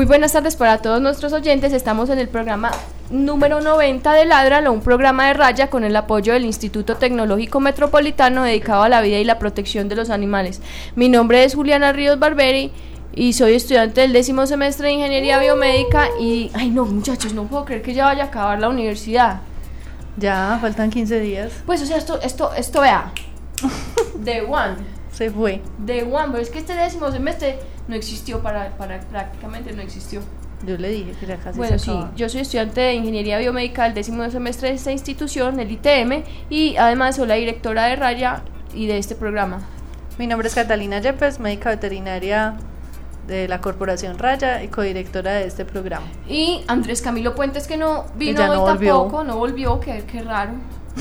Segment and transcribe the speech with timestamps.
[0.00, 1.74] Muy buenas tardes para todos nuestros oyentes.
[1.74, 2.70] Estamos en el programa
[3.10, 8.44] número 90 de Ladralo, un programa de raya con el apoyo del Instituto Tecnológico Metropolitano
[8.44, 10.62] dedicado a la vida y la protección de los animales.
[10.96, 12.72] Mi nombre es Juliana Ríos Barberi
[13.14, 17.66] y soy estudiante del décimo semestre de Ingeniería Biomédica y, ay no muchachos, no puedo
[17.66, 19.42] creer que ya vaya a acabar la universidad.
[20.16, 21.52] Ya, faltan 15 días.
[21.66, 23.12] Pues o sea, esto, esto, esto vea,
[24.14, 24.76] de one.
[25.12, 25.60] Se fue.
[25.76, 27.58] De one, pero es que este décimo semestre
[27.90, 30.22] no existió para, para prácticamente no existió.
[30.64, 33.84] Yo le dije que era casi Bueno, se sí, yo soy estudiante de Ingeniería Biomédica
[33.84, 38.42] del décimo semestre de esta institución, el ITM, y además soy la directora de Raya
[38.74, 39.60] y de este programa.
[40.18, 42.56] Mi nombre es Catalina Yepes, médica veterinaria
[43.26, 46.06] de la Corporación Raya y codirectora de este programa.
[46.28, 48.98] Y Andrés Camilo Puentes, que no vino ya hoy volvió.
[48.98, 50.52] tampoco, no volvió, qué, qué raro.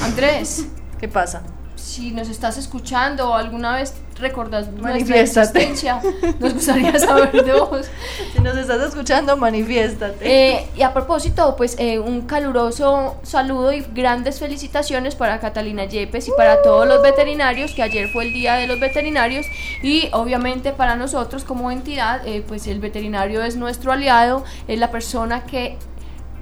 [0.02, 0.68] Andrés,
[1.00, 1.44] ¿Qué pasa?
[1.80, 6.02] Si nos estás escuchando o alguna vez recordás nuestra existencia,
[6.40, 7.88] nos gustaría saber de vos.
[8.34, 10.18] Si nos estás escuchando, manifiéstate.
[10.22, 16.28] Eh, y a propósito, pues eh, un caluroso saludo y grandes felicitaciones para Catalina Yepes
[16.28, 19.46] y para todos los veterinarios, que ayer fue el Día de los Veterinarios,
[19.82, 24.92] y obviamente para nosotros como entidad, eh, pues el veterinario es nuestro aliado, es la
[24.92, 25.78] persona que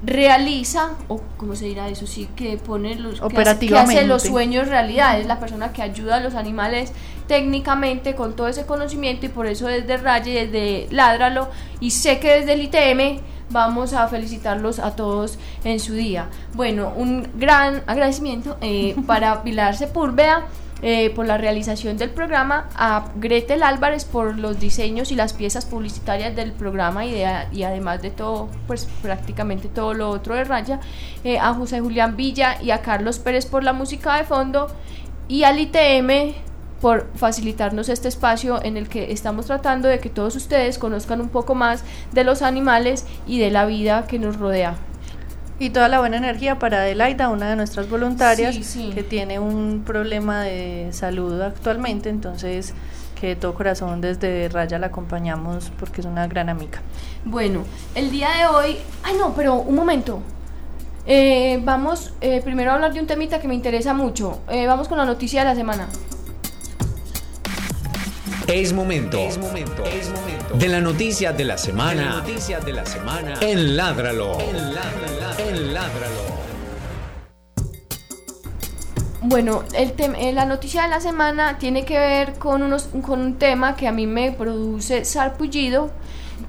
[0.04, 3.66] realiza, o cómo se dirá eso, sí, que pone los, que hace- que
[3.98, 6.94] hace, los sueños realidad, es la persona que ayuda a los animales
[7.28, 12.40] técnicamente con todo ese conocimiento y por eso desde Raye, desde Ládralo y sé que
[12.40, 16.28] desde el ITM vamos a felicitarlos a todos en su día.
[16.54, 20.46] Bueno, un gran agradecimiento eh, para Pilar Sepúlveda
[20.82, 25.66] eh, por la realización del programa, a Gretel Álvarez por los diseños y las piezas
[25.66, 30.44] publicitarias del programa y, de- y además de todo, pues prácticamente todo lo otro de
[30.44, 30.80] Raya,
[31.24, 34.68] eh, a José Julián Villa y a Carlos Pérez por la música de fondo
[35.28, 36.36] y al ITM
[36.80, 41.30] por facilitarnos este espacio en el que estamos tratando de que todos ustedes conozcan un
[41.30, 44.76] poco más de los animales y de la vida que nos rodea.
[45.60, 48.92] Y toda la buena energía para Adelaida, una de nuestras voluntarias, Sí, sí.
[48.94, 52.74] que tiene un problema de salud actualmente, entonces
[53.20, 56.82] que de todo corazón desde Raya la acompañamos porque es una gran amiga.
[57.26, 57.64] Bueno,
[57.96, 58.78] el día de hoy...
[59.02, 60.20] Ay, no, pero un momento.
[61.08, 64.42] Eh, vamos eh, primero a hablar de un temita que me interesa mucho.
[64.50, 65.88] Eh, vamos con la noticia de la semana.
[68.48, 69.18] Es momento.
[69.18, 69.84] Es momento.
[69.86, 70.56] Es momento.
[70.56, 72.24] De la noticia de la semana.
[72.66, 73.34] de la semana.
[73.42, 74.40] En Ládralo.
[74.40, 75.40] En Ládralo.
[75.40, 76.38] En Ládralo.
[79.22, 83.20] Bueno, el tem- eh, la noticia de la semana tiene que ver con, unos, con
[83.20, 85.90] un tema que a mí me produce sarpullido,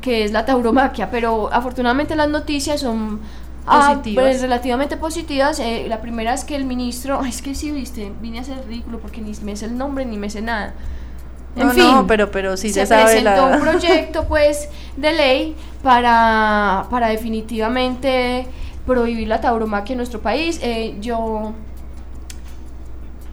[0.00, 3.20] que es la tauromaquia, pero afortunadamente las noticias son
[3.66, 4.24] ah, Positivas.
[4.24, 5.58] pues, relativamente positivas.
[5.58, 9.00] Eh, la primera es que el ministro, es que sí, viste, vine a ser ridículo
[9.00, 10.74] porque ni me sé el nombre ni me sé nada.
[11.56, 13.56] En No, fin, no, pero, pero sí se se sabe presentó la...
[13.56, 18.46] un proyecto pues de ley para, para definitivamente
[18.86, 20.60] prohibir la tauromaquia en nuestro país.
[20.62, 21.52] Eh, yo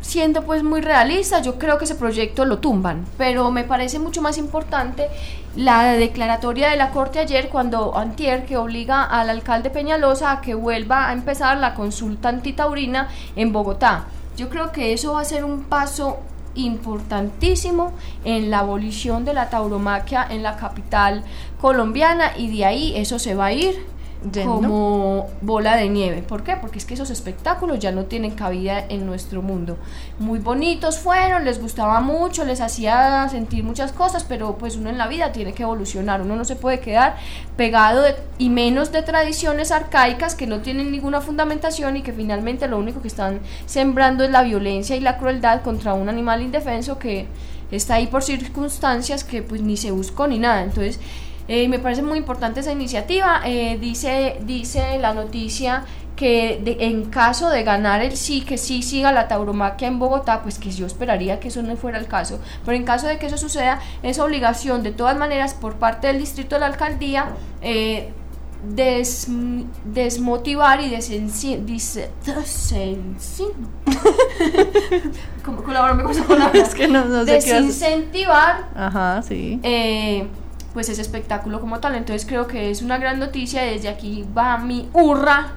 [0.02, 4.22] siendo pues muy realista, yo creo que ese proyecto lo tumban, pero me parece mucho
[4.22, 5.08] más importante
[5.56, 10.54] la declaratoria de la Corte ayer cuando Antier que obliga al alcalde Peñalosa a que
[10.54, 14.06] vuelva a empezar la consulta antitaurina en Bogotá.
[14.38, 16.20] Yo creo que eso va a ser un paso
[16.56, 17.94] importantísimo
[18.24, 21.24] en la abolición de la tauromaquia en la capital
[21.62, 23.95] colombiana y de ahí eso se va a ir
[24.32, 24.52] Yendo.
[24.54, 26.22] como bola de nieve.
[26.22, 26.56] ¿Por qué?
[26.56, 29.78] Porque es que esos espectáculos ya no tienen cabida en nuestro mundo.
[30.20, 34.98] Muy bonitos fueron, les gustaba mucho, les hacía sentir muchas cosas, pero pues uno en
[34.98, 37.16] la vida tiene que evolucionar, uno no se puede quedar
[37.58, 42.68] pegado de- y menos de tradiciones arcaicas que no tienen ninguna fundamentación y que finalmente
[42.68, 47.00] lo único que están sembrando es la violencia y la crueldad contra un animal indefenso
[47.00, 47.28] que
[47.72, 50.64] está ahí por circunstancias que pues ni se buscó ni nada.
[50.64, 51.00] Entonces,
[51.48, 53.42] eh, me parece muy importante esa iniciativa.
[53.46, 55.84] Eh, dice, dice la noticia
[56.16, 60.42] que de- en caso de ganar el sí, que sí siga la tauromaquia en Bogotá,
[60.44, 63.26] pues que yo esperaría que eso no fuera el caso, pero en caso de que
[63.26, 67.32] eso suceda, es obligación de todas maneras por parte del distrito de la alcaldía
[67.62, 68.14] eh,
[68.64, 69.28] des-
[69.84, 73.52] desmotivar y desenci- dice- desenci-
[75.44, 76.14] ¿Cómo colaborarme con?
[76.56, 77.46] Es que no, no sé qué haces.
[77.80, 79.60] Desincentivar Ajá, sí.
[79.64, 80.28] eh,
[80.76, 81.96] pues ese espectáculo como tal.
[81.96, 85.54] Entonces creo que es una gran noticia, desde aquí va mi hurra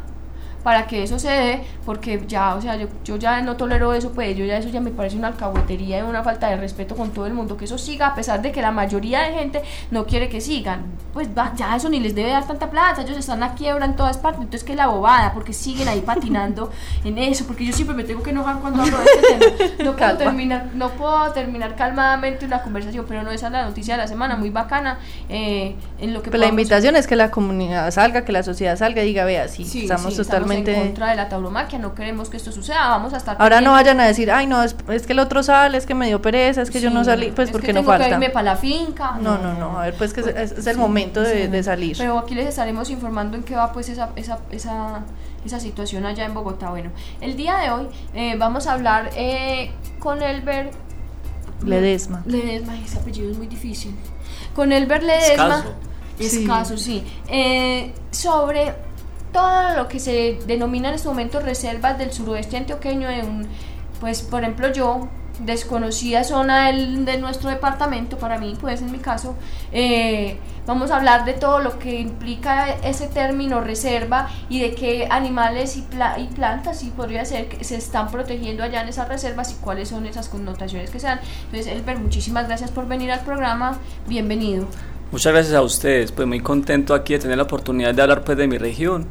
[0.69, 4.13] para que eso se dé, porque ya, o sea, yo, yo, ya no tolero eso,
[4.13, 7.09] pues yo ya eso ya me parece una alcahuetería y una falta de respeto con
[7.09, 10.05] todo el mundo, que eso siga, a pesar de que la mayoría de gente no
[10.05, 10.85] quiere que sigan,
[11.15, 13.97] pues va, ya eso ni les debe dar tanta plata, ellos están a quiebra en
[13.97, 16.71] todas partes, entonces que la bobada, porque siguen ahí patinando
[17.03, 19.97] en eso, porque yo siempre me tengo que enojar cuando hablo de este tema, no
[19.97, 24.03] puedo, terminar, no puedo terminar calmadamente una conversación, pero no esa es la noticia de
[24.03, 24.99] la semana, muy bacana,
[25.31, 26.31] eh, en lo que...
[26.31, 29.49] Pero la invitación es que la comunidad salga, que la sociedad salga y diga, vea,
[29.49, 33.19] sí, estamos totalmente en contra de la tauromaquia, no queremos que esto suceda, vamos a
[33.19, 33.37] estar...
[33.39, 36.07] Ahora no vayan a decir, ay no, es, que el otro sale, es que me
[36.07, 38.07] dio pereza, es que yo no salí, pues porque no falta.
[38.07, 39.19] Que irme para la finca.
[39.21, 41.97] No, no, no, a ver, pues que es, el momento de, salir.
[41.99, 45.03] Pero aquí les estaremos informando en qué va pues esa, esa, esa,
[45.45, 46.71] esa situación allá en Bogotá.
[46.71, 46.91] Bueno,
[47.21, 50.71] el día de hoy eh, vamos a hablar eh, con Elber...
[51.65, 52.23] Ledesma.
[52.25, 53.95] Ledesma, ese apellido es muy difícil.
[54.55, 55.65] Con Elber Ledesma...
[56.19, 57.05] Escaso, sí.
[57.05, 57.23] sí.
[57.29, 58.75] Eh, sobre
[59.33, 63.47] todo lo que se denomina en este momento reservas del suroeste antioqueño, de un,
[64.01, 65.09] pues por ejemplo yo,
[65.41, 69.37] desconocida zona del, de nuestro departamento, para mí, pues en mi caso,
[69.73, 75.07] eh, vamos a hablar de todo lo que implica ese término reserva y de qué
[75.11, 75.87] animales y,
[76.19, 79.89] y plantas, y podría ser, que se están protegiendo allá en esas reservas y cuáles
[79.89, 81.21] son esas connotaciones que se dan.
[81.47, 84.67] Entonces, Elber, muchísimas gracias por venir al programa, bienvenido.
[85.11, 88.37] Muchas gracias a ustedes, pues muy contento aquí de tener la oportunidad de hablar pues
[88.37, 89.07] de mi región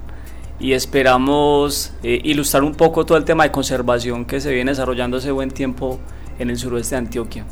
[0.59, 5.17] y esperamos eh, ilustrar un poco todo el tema de conservación que se viene desarrollando
[5.17, 5.99] hace buen tiempo
[6.37, 7.45] en el suroeste de Antioquia.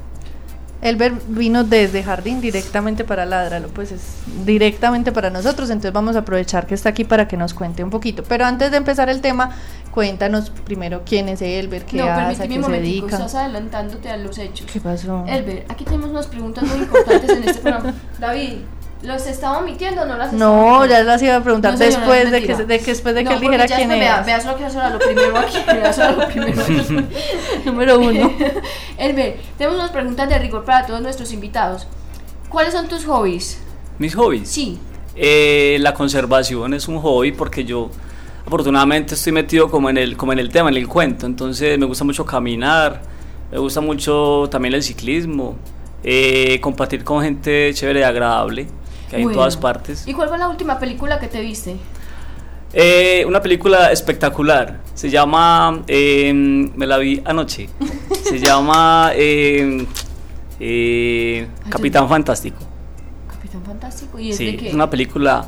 [0.85, 4.01] Elber vino desde Jardín directamente para Ladralo, pues es
[4.45, 7.89] directamente para nosotros, entonces vamos a aprovechar que está aquí para que nos cuente un
[7.89, 8.21] poquito.
[8.21, 9.49] Pero antes de empezar el tema,
[9.89, 13.15] cuéntanos primero quién es Elber, qué hace, a qué se dedica.
[13.15, 14.67] estás adelantándote a los hechos.
[14.71, 15.25] ¿Qué pasó?
[15.27, 17.91] Elber, aquí tenemos unas preguntas muy importantes en este programa.
[18.19, 18.57] David,
[19.05, 22.41] ¿Los estaba omitiendo o no las estaba No, ya las iba a preguntar después, de
[22.41, 23.99] que, de que, después de que él dijera quién es.
[23.99, 25.57] Vea, vea solo que eso era lo primero aquí.
[25.67, 26.63] Vea solo lo primero
[27.65, 28.33] Número uno.
[28.97, 31.85] Elber, tenemos unas preguntas de rigor para todos nuestros invitados.
[32.49, 33.61] ¿Cuáles son tus hobbies?
[33.99, 34.49] ¿Mis hobbies?
[34.49, 34.79] Sí.
[35.15, 37.91] Eh, la conservación es un hobby porque yo
[38.45, 41.27] afortunadamente estoy metido como en el como en el tema, en el cuento.
[41.27, 43.03] Entonces me gusta mucho caminar,
[43.51, 45.57] me gusta mucho también el ciclismo,
[46.03, 48.67] eh, compartir con gente chévere y agradable
[49.09, 50.07] que hay en todas partes.
[50.07, 51.77] ¿Y cuál fue la última película que te viste?
[52.73, 54.81] Eh, una película espectacular.
[54.93, 55.83] Se llama.
[55.87, 57.69] Em, me la vi anoche.
[58.23, 59.11] Se llama.
[59.15, 59.85] Em,
[60.59, 62.57] eh, Capitán Fantástico.
[63.29, 64.19] Capitán Fantástico.
[64.19, 65.47] ¿Y es sí, Es una película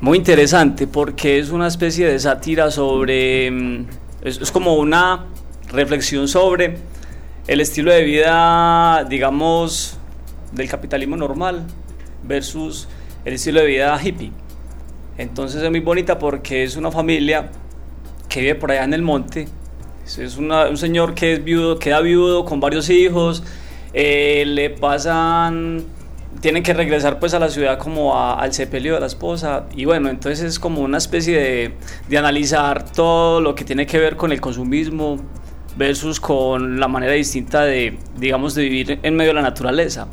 [0.00, 3.46] muy interesante porque es una especie de sátira sobre.
[3.46, 3.86] Em,
[4.22, 5.26] es como una
[5.70, 6.78] reflexión sobre
[7.46, 9.98] el estilo de vida, digamos,
[10.52, 11.66] del capitalismo normal
[12.28, 12.86] versus
[13.24, 14.30] el estilo de vida hippie.
[15.16, 17.50] Entonces es muy bonita porque es una familia
[18.28, 19.48] que vive por allá en el monte.
[20.04, 23.42] Es un señor que es viudo, queda viudo con varios hijos.
[23.92, 25.84] Eh, le pasan,
[26.40, 29.66] tienen que regresar pues a la ciudad como al sepelio de la esposa.
[29.74, 31.74] Y bueno, entonces es como una especie de,
[32.08, 35.18] de analizar todo lo que tiene que ver con el consumismo
[35.76, 40.08] versus con la manera distinta de, digamos, de vivir en medio de la naturaleza.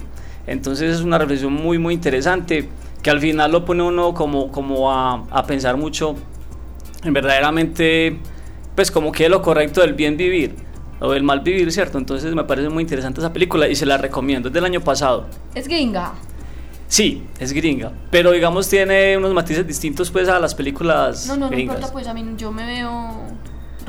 [0.47, 2.69] Entonces es una reflexión muy, muy interesante
[3.01, 6.15] que al final lo pone uno como, como a, a pensar mucho
[7.03, 8.17] en verdaderamente,
[8.75, 10.55] pues como que es lo correcto del bien vivir
[10.99, 11.97] o del mal vivir, ¿cierto?
[11.97, 15.27] Entonces me parece muy interesante esa película y se la recomiendo, es del año pasado.
[15.53, 16.13] ¿Es gringa?
[16.87, 21.49] Sí, es gringa, pero digamos tiene unos matices distintos pues a las películas No, no,
[21.49, 23.11] no importa, pues a mí yo me veo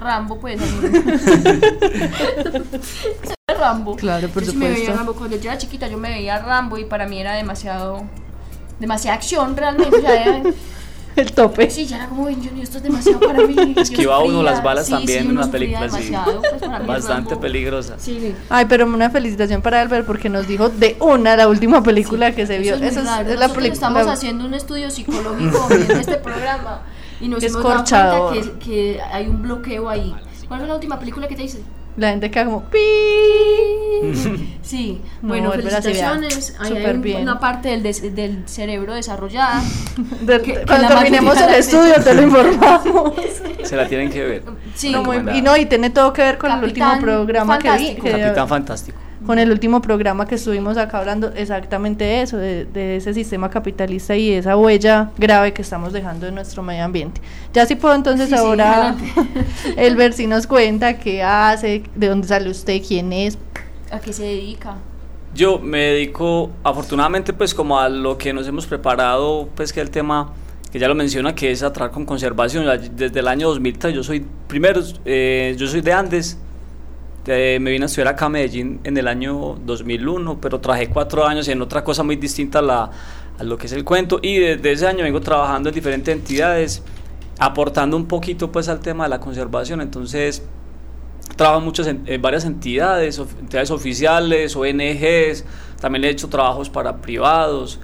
[0.07, 0.61] Rambo, pues.
[3.59, 3.97] Rambo.
[3.97, 4.59] Claro, por supuesto.
[4.59, 5.15] Me veía Rambo.
[5.15, 8.05] Cuando yo era chiquita yo me veía Rambo y para mí era demasiado...
[8.79, 9.97] Demasiada acción realmente.
[11.17, 11.71] el tope.
[11.71, 13.75] Sí, ya era como, yo, esto es demasiado para mí.
[13.77, 16.13] Esquiva uno las balas también en una película así.
[16.13, 17.97] Pues, bastante peligrosa.
[17.99, 18.35] Sí.
[18.51, 22.47] Ay, pero una felicitación para Albert porque nos dijo de una la última película que
[22.47, 22.75] se vio.
[22.75, 23.73] Eso es, es, la película.
[23.73, 26.83] Estamos haciendo un estudio psicológico en este programa
[27.21, 30.15] y nos hemos dado cuenta que, que, hay un bloqueo ahí.
[30.49, 31.63] ¿Cuál fue la última película que te hice?
[31.97, 32.79] La gente queda como pi.
[34.63, 36.57] Sí, bueno, felicitaciones.
[36.59, 37.83] Ahí hay una parte del,
[38.15, 39.63] del cerebro desarrollada.
[40.67, 43.13] cuando terminemos el estudio te lo informamos.
[43.63, 44.43] Se la tienen que ver.
[44.75, 44.95] Sí,
[45.35, 47.95] y no, y tiene todo que ver con el último programa que vi.
[47.95, 53.51] Capitán Fantástico con el último programa que estuvimos acá hablando exactamente eso, de, ese sistema
[53.51, 57.21] capitalista y esa huella grave que estamos dejando en nuestro medio ambiente.
[57.53, 58.95] Ya si puedo entonces ahora
[59.77, 63.37] el ver si nos cuenta qué hace, de dónde sale usted, quién es.
[63.91, 64.77] ¿A qué se dedica?
[65.35, 69.91] Yo me dedico, afortunadamente, pues como a lo que nos hemos preparado, pues que el
[69.91, 70.33] tema
[70.73, 72.65] que ya lo menciona, que es atraer con conservación.
[72.97, 76.39] Desde el año 2003 yo soy, primero, eh, yo soy de Andes,
[77.27, 81.49] me vine a estudiar acá a Medellín en el año 2001, pero trabajé cuatro años
[81.49, 82.91] en otra cosa muy distinta a, la,
[83.41, 86.83] lo que es el cuento y desde ese año vengo trabajando en diferentes entidades,
[87.39, 90.43] aportando un poquito pues al tema de la conservación, entonces
[91.35, 95.45] trabajo muchas en, varias entidades, entidades oficiales, ONGs,
[95.81, 97.81] también he hecho trabajos para privados,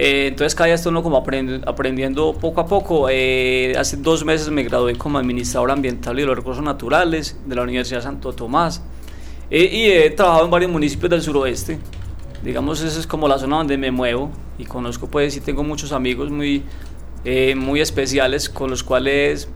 [0.00, 3.08] eh, entonces cada día estoy uno como aprendiendo poco a poco.
[3.10, 7.56] Eh, hace dos meses me gradué como administrador ambiental y de los recursos naturales de
[7.56, 8.80] la Universidad Santo Tomás.
[9.50, 11.80] Eh, y he trabajado en varios municipios del suroeste.
[12.44, 15.90] Digamos, esa es como la zona donde me muevo y conozco pues y tengo muchos
[15.90, 16.62] amigos muy,
[17.56, 19.48] muy especiales con los cuales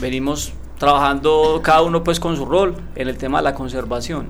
[0.00, 4.28] venimos trabajando cada uno pues con su rol en el tema de la conservación.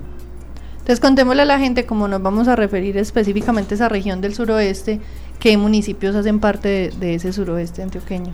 [0.83, 4.35] Entonces contémosle a la gente cómo nos vamos a referir específicamente a esa región del
[4.35, 4.99] suroeste,
[5.43, 8.31] ¿Qué municipios hacen parte de, ese suroeste antioqueño?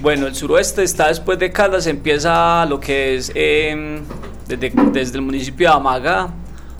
[0.00, 4.00] Bueno, el suroeste está después de Caldas, empieza lo que es em,
[4.48, 6.30] desde, el municipio de Amaga,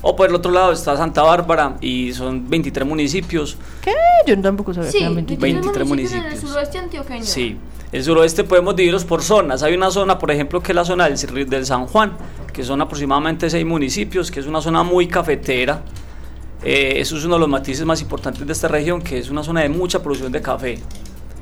[0.01, 3.59] o por el otro lado está Santa Bárbara y son 23 municipios.
[3.83, 3.93] ¿Qué?
[4.27, 6.25] Yo tampoco sabía que eran 23, 23 municipios.
[6.25, 7.25] En el suroeste antioqueño.
[7.25, 7.59] Sí.
[7.93, 9.63] El suroeste podemos dividirlos por zonas.
[9.63, 12.17] Hay una zona, por ejemplo, que es la zona del, del San Juan,
[12.55, 15.83] que son aproximadamente 6 municipios, que es una zona muy cafetera.
[16.63, 19.43] Eh, eso es uno de los matices más importantes de esta región, que es una
[19.43, 20.79] zona de mucha producción de café.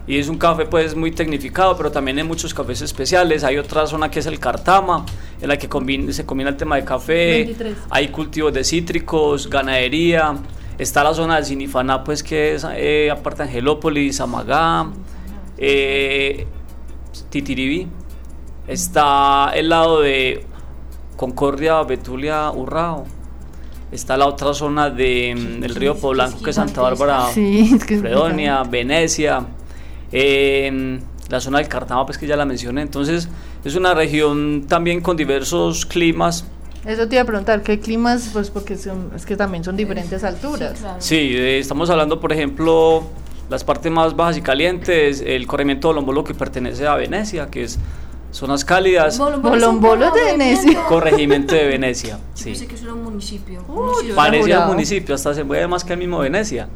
[0.07, 3.43] Y es un café pues muy tecnificado, pero también hay muchos cafés especiales.
[3.43, 5.05] Hay otra zona que es el Cartama,
[5.41, 5.69] en la que
[6.13, 7.57] se combina el tema de café.
[7.91, 10.37] Hay cultivos de cítricos, ganadería.
[10.79, 14.91] Está la zona del Sinifaná, pues que es eh, aparte de Angelópolis, Amagá,
[15.59, 16.47] eh,
[17.31, 17.89] Titiribí.
[18.69, 20.45] Está el lado de
[21.17, 23.16] Concordia, Betulia, Urrao
[23.93, 29.47] Está la otra zona del de, río Poblanco, que es Santa Bárbara, Fredonia, Venecia,
[30.11, 32.83] la zona del Cartama, pues que ya la mencioné.
[32.83, 33.29] Entonces,
[33.65, 36.45] es una región también con diversos climas.
[36.85, 38.31] Eso te iba a preguntar, ¿qué climas?
[38.33, 40.85] Pues porque es que también son diferentes alturas.
[40.99, 43.05] Sí, eh, estamos hablando, por ejemplo,
[43.51, 47.65] las partes más bajas y calientes, el corrimiento de Lombolo que pertenece a Venecia, que
[47.65, 47.79] es
[48.37, 49.19] Zonas cálidas.
[49.19, 50.85] Bolombolo de Venecia.
[50.85, 52.19] Corregimiento de Venecia.
[52.35, 52.51] Sí.
[52.51, 53.63] Pensé que eso era un municipio.
[54.15, 56.69] Parecía un municipio, hasta se mueve más que el mismo Venecia.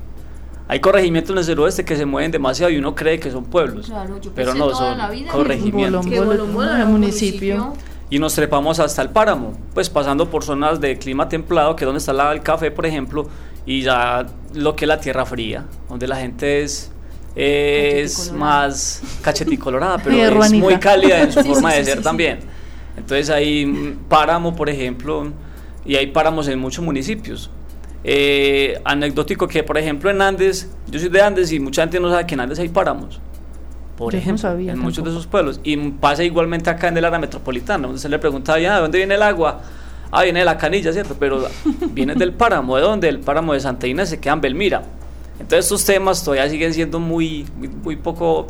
[0.68, 3.88] Hay corregimientos en el suroeste que se mueven demasiado y uno cree que son pueblos.
[3.88, 4.98] Claro, yo pero no, son
[5.30, 6.06] corregimientos.
[6.06, 7.74] Bolombolo era un municipio.
[8.08, 11.86] Y nos trepamos hasta el páramo, pues pasando por zonas de clima templado, que es
[11.86, 13.28] donde está el café, por ejemplo,
[13.66, 16.90] y ya lo que es la tierra fría, donde la gente es
[17.34, 22.40] es más cacheticolorada, pero es muy cálida en su forma de ser también.
[22.96, 25.32] Entonces hay páramo, por ejemplo,
[25.84, 27.50] y hay páramos en muchos municipios.
[28.02, 32.10] Eh, anecdótico que, por ejemplo, en Andes, yo soy de Andes y mucha gente no
[32.10, 33.20] sabe que en Andes hay páramos.
[33.96, 35.60] Por ejemplo, en muchos de esos pueblos.
[35.62, 39.14] Y pasa igualmente acá en el área metropolitana, donde se le pregunta, ¿de dónde viene
[39.14, 39.60] el agua?
[40.10, 41.16] Ah, viene de la canilla, ¿cierto?
[41.20, 41.46] Pero
[41.92, 42.76] viene del páramo.
[42.76, 43.08] ¿De dónde?
[43.08, 44.82] El páramo de Santa Inés se queda en Belmira.
[45.40, 47.46] Entonces estos temas todavía siguen siendo muy,
[47.82, 48.46] muy, poco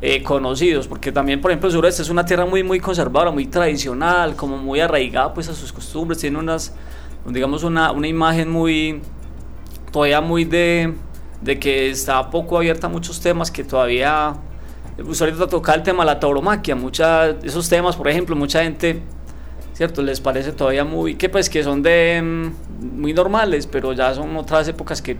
[0.00, 3.46] eh, conocidos, porque también, por ejemplo, el sureste es una tierra muy, muy conservadora, muy
[3.46, 6.72] tradicional, como muy arraigada pues a sus costumbres, tiene unas,
[7.26, 9.02] digamos, una, una imagen muy,
[9.90, 10.94] todavía muy de,
[11.42, 14.34] de que está poco abierta a muchos temas que todavía,
[15.04, 19.02] pues ahorita toca el tema de la tauromaquia, muchas, esos temas, por ejemplo, mucha gente
[19.78, 20.02] ¿cierto?
[20.02, 24.36] Les parece todavía muy, que pues que son de mm, muy normales, pero ya son
[24.36, 25.16] otras épocas que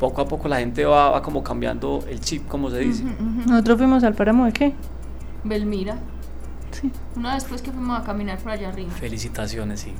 [0.00, 3.04] poco a poco la gente va, como cambiando el chip, como se dice.
[3.46, 4.74] Nosotros fuimos al páramo de qué?
[5.44, 5.98] Belmira.
[6.72, 6.90] Sí.
[7.14, 8.90] Una vez después que fuimos a caminar por allá arriba.
[8.92, 9.92] Felicitaciones, sí.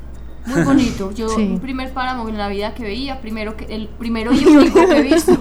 [0.46, 1.12] Muy bonito.
[1.12, 4.86] Yo, un primer páramo en la vida que veía, primero que el primero y único
[4.86, 5.38] que he visto.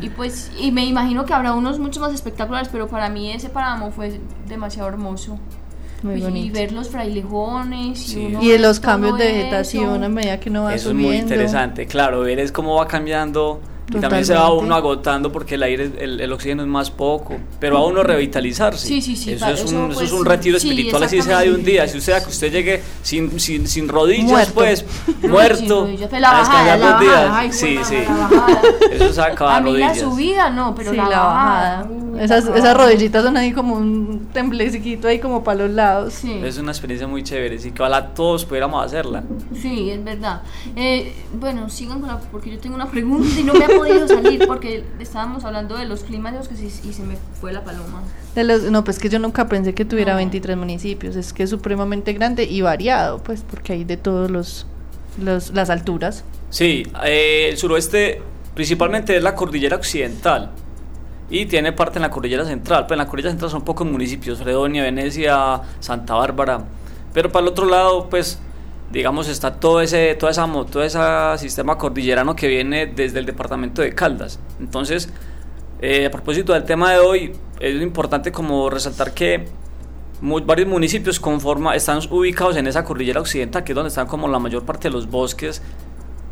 [0.00, 3.48] y pues, y me imagino que habrá unos mucho más espectaculares, pero para mí ese
[3.48, 5.38] páramo fue demasiado hermoso.
[6.04, 6.46] Muy bonito.
[6.46, 10.74] Y ver los frailejones y, y los cambios de vegetación a medida que uno va
[10.74, 11.08] eso subiendo.
[11.08, 15.30] es muy interesante, claro, ver es cómo va cambiando y también se va uno agotando
[15.30, 18.86] porque el aire, el, el, oxígeno es más poco, pero a uno revitalizarse.
[18.86, 19.32] Sí, sí, sí.
[19.32, 21.86] Eso, es, un, eso es un retiro espiritual, así sea de un día.
[21.86, 24.54] Si usted, que usted llegue sin, sin, sin rodillas, muerto.
[24.54, 24.84] pues,
[25.22, 27.52] muerto, la bajada, la bajada.
[27.52, 27.96] sí, sí.
[28.90, 29.98] Eso es acabar A mí rodillas.
[29.98, 31.88] la subida no, pero la, bajada.
[32.20, 36.14] esas, esas rodillitas son ahí como un temblecito ahí como para los lados.
[36.14, 36.40] Sí.
[36.42, 39.22] Es una experiencia muy chévere, sí, que ojalá todos pudiéramos hacerla.
[39.60, 40.40] Sí, es verdad.
[40.74, 44.46] Eh, bueno, sigan con la, porque yo tengo una pregunta y no me podido salir
[44.46, 48.02] porque estábamos hablando de los climas que y se me fue la paloma.
[48.34, 51.50] De los, no, pues que yo nunca pensé que tuviera 23 municipios, es que es
[51.50, 54.66] supremamente grande y variado, pues porque hay de todos los,
[55.18, 56.24] los las alturas.
[56.50, 58.22] Sí, eh, el suroeste
[58.54, 60.50] principalmente es la cordillera occidental
[61.30, 62.86] y tiene parte en la cordillera central.
[62.86, 66.64] Pues en la cordillera central son pocos municipios, Fredonia, Venecia, Santa Bárbara.
[67.12, 68.38] Pero para el otro lado, pues
[68.94, 70.98] digamos, está todo ese, toda esa, todo ese
[71.38, 74.38] sistema cordillerano que viene desde el departamento de Caldas.
[74.60, 75.08] Entonces,
[75.80, 79.48] eh, a propósito del tema de hoy, es importante como resaltar que
[80.22, 84.38] varios municipios conforma, están ubicados en esa cordillera occidental, que es donde están como la
[84.38, 85.60] mayor parte de los bosques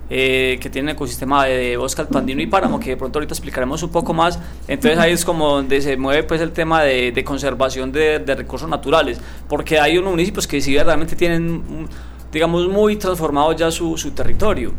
[0.08, 3.90] eh, que tienen ecosistema de bosque alpandino y páramo, que de pronto ahorita explicaremos un
[3.90, 4.38] poco más.
[4.68, 9.20] Entonces ahí es como donde se mueve pues el tema de, conservación de, recursos naturales,
[9.48, 11.88] porque hay unos municipios que sí realmente tienen,
[12.32, 14.72] digamos, muy transformado ya su, su territorio.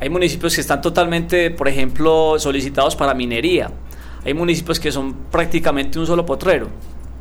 [0.00, 3.70] Hay municipios que están totalmente, por ejemplo, solicitados para minería.
[4.24, 6.68] Hay municipios que son prácticamente un solo potrero.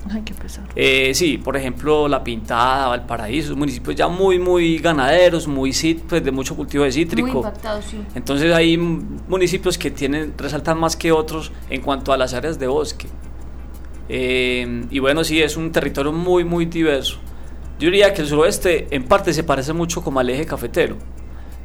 [0.09, 0.67] Ay, qué pesado.
[0.75, 5.73] Eh, sí, por ejemplo, La Pintada, Valparaíso, municipios ya muy, muy ganaderos, muy
[6.07, 7.41] pues, de mucho cultivo de cítrico.
[7.41, 7.97] Muy sí.
[8.15, 12.67] Entonces hay municipios que tienen, resaltan más que otros en cuanto a las áreas de
[12.67, 13.07] bosque.
[14.09, 17.19] Eh, y bueno, sí, es un territorio muy, muy diverso.
[17.79, 20.97] Yo diría que el suroeste en parte se parece mucho como al eje cafetero.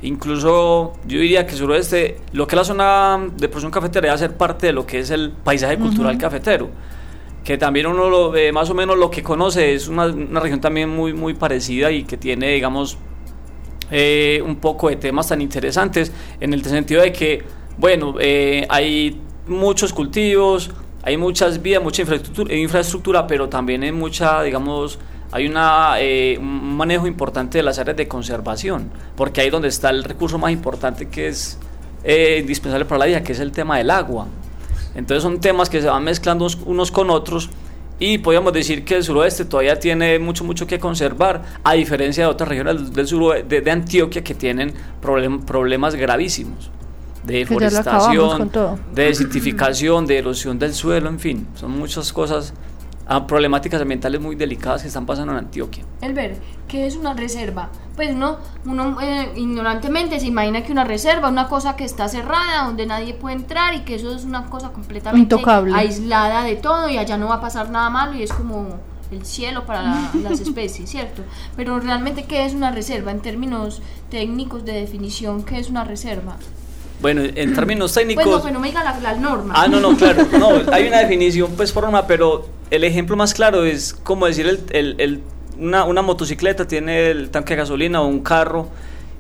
[0.03, 4.19] Incluso yo diría que el suroeste, lo que es la zona de producción cafetera, debe
[4.19, 6.71] ser parte de lo que es el paisaje cultural cafetero
[7.45, 10.61] que también uno lo ve más o menos lo que conoce, es una, una región
[10.61, 12.99] también muy, muy parecida y que tiene, digamos,
[13.91, 17.43] eh, un poco de temas tan interesantes en el sentido de que,
[17.79, 20.71] bueno, eh, hay muchos cultivos,
[21.03, 24.99] hay muchas vías, mucha infraestructura, infraestructura pero también hay mucha, digamos,
[25.33, 29.91] hay una, eh, un manejo importante de las áreas de conservación, porque ahí donde está
[29.91, 31.59] el recurso más importante que es
[32.05, 34.27] indispensable para la vida, que es el tema del agua.
[34.95, 37.49] Entonces son temas que se van mezclando unos con otros
[37.99, 42.31] y podríamos decir que el suroeste todavía tiene mucho, mucho que conservar, a diferencia de
[42.31, 46.71] otras regiones del sur de, Antioquia que tienen problemas gravísimos
[47.25, 48.51] de deforestación,
[48.93, 52.53] de desertificación, de erosión del suelo, en fin, son muchas cosas
[53.07, 55.85] a problemáticas ambientales muy delicadas que están pasando en Antioquia.
[56.15, 56.37] ver
[56.73, 57.69] ¿qué es una reserva?
[57.97, 62.09] Pues uno, uno eh, ignorantemente se imagina que una reserva es una cosa que está
[62.09, 65.37] cerrada, donde nadie puede entrar y que eso es una cosa completamente
[65.75, 68.79] aislada de todo y allá no va a pasar nada malo y es como
[69.11, 71.23] el cielo para las especies, ¿cierto?
[71.55, 73.11] Pero realmente, ¿qué es una reserva?
[73.11, 76.37] En términos técnicos de definición, ¿qué es una reserva?
[77.03, 78.43] Bueno, en términos técnicos...
[78.43, 79.53] Pues no, me diga la, norma.
[79.57, 80.25] Ah, no, no, claro.
[80.39, 84.95] No, hay una definición, pues, forma, pero el ejemplo más claro es como decir el,
[84.99, 85.21] el,
[85.59, 88.69] una, una, motocicleta tiene el tanque de gasolina o un carro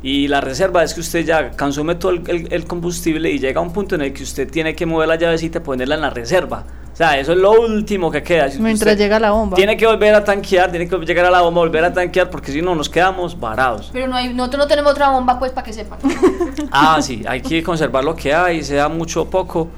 [0.02, 3.62] y la reserva es que usted ya consume todo el, el, combustible y llega a
[3.64, 6.10] un punto en el que usted tiene que mover la llavecita y ponerla en la
[6.10, 6.64] reserva.
[7.10, 8.48] Sea, eso es lo último que queda.
[8.58, 9.56] Mientras llega la bomba.
[9.56, 12.52] Tiene que volver a tanquear, tiene que llegar a la bomba, volver a tanquear, porque
[12.52, 13.90] si no nos quedamos varados.
[13.92, 15.98] Pero no hay, nosotros no tenemos otra bomba, pues, para que sepan.
[16.70, 19.68] ah, sí, hay que conservar lo que hay, sea mucho o poco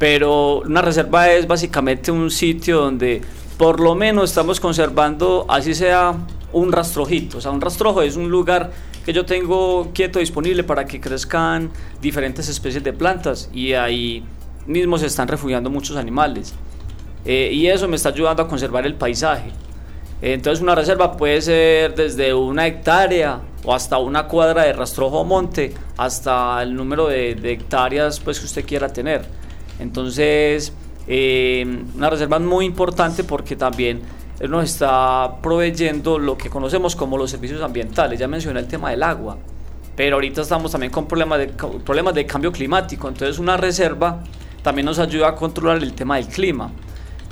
[0.00, 3.20] pero una reserva es básicamente un sitio donde
[3.58, 6.14] por lo menos estamos conservando, así sea
[6.54, 8.70] un rastrojito, o sea, un rastrojo es un lugar
[9.04, 14.24] que yo tengo quieto disponible para que crezcan diferentes especies de plantas y ahí
[14.70, 16.54] mismo se están refugiando muchos animales.
[17.24, 19.50] Eh, y eso me está ayudando a conservar el paisaje.
[20.22, 25.74] Entonces una reserva puede ser desde una hectárea o hasta una cuadra de rastrojo monte
[25.96, 29.22] hasta el número de, de hectáreas pues, que usted quiera tener.
[29.78, 30.72] Entonces,
[31.08, 34.00] eh, una reserva muy importante porque también
[34.48, 38.18] nos está proveyendo lo que conocemos como los servicios ambientales.
[38.18, 39.38] Ya mencioné el tema del agua,
[39.96, 43.08] pero ahorita estamos también con problemas de, problemas de cambio climático.
[43.08, 44.22] Entonces, una reserva
[44.62, 46.70] también nos ayuda a controlar el tema del clima.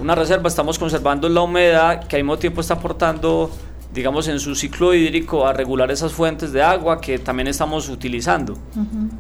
[0.01, 3.51] Una reserva estamos conservando la humedad que al mismo tiempo está aportando
[3.93, 8.57] digamos, en su ciclo hídrico a regular esas fuentes de agua que también estamos utilizando.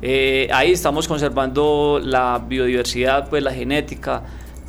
[0.03, 4.23] Eh, ahí estamos conservando la biodiversidad, pues la genética,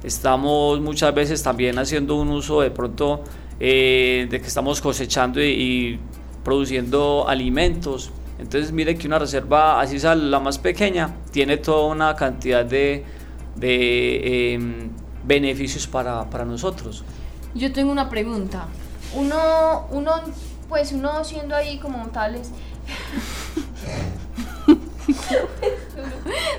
[0.04, 3.24] estamos muchas veces también haciendo un uso de pronto
[3.60, 6.00] eh, de que estamos cosechando y,
[6.44, 8.12] produciendo alimentos.
[8.40, 13.04] Entonces mire que una reserva, así sea la más pequeña, tiene toda una cantidad de,
[13.60, 14.90] de em,
[15.24, 17.04] beneficios para, para nosotros.
[17.54, 18.68] Yo tengo una pregunta
[19.14, 20.12] uno, uno,
[20.68, 22.52] pues uno siendo ahí como tales.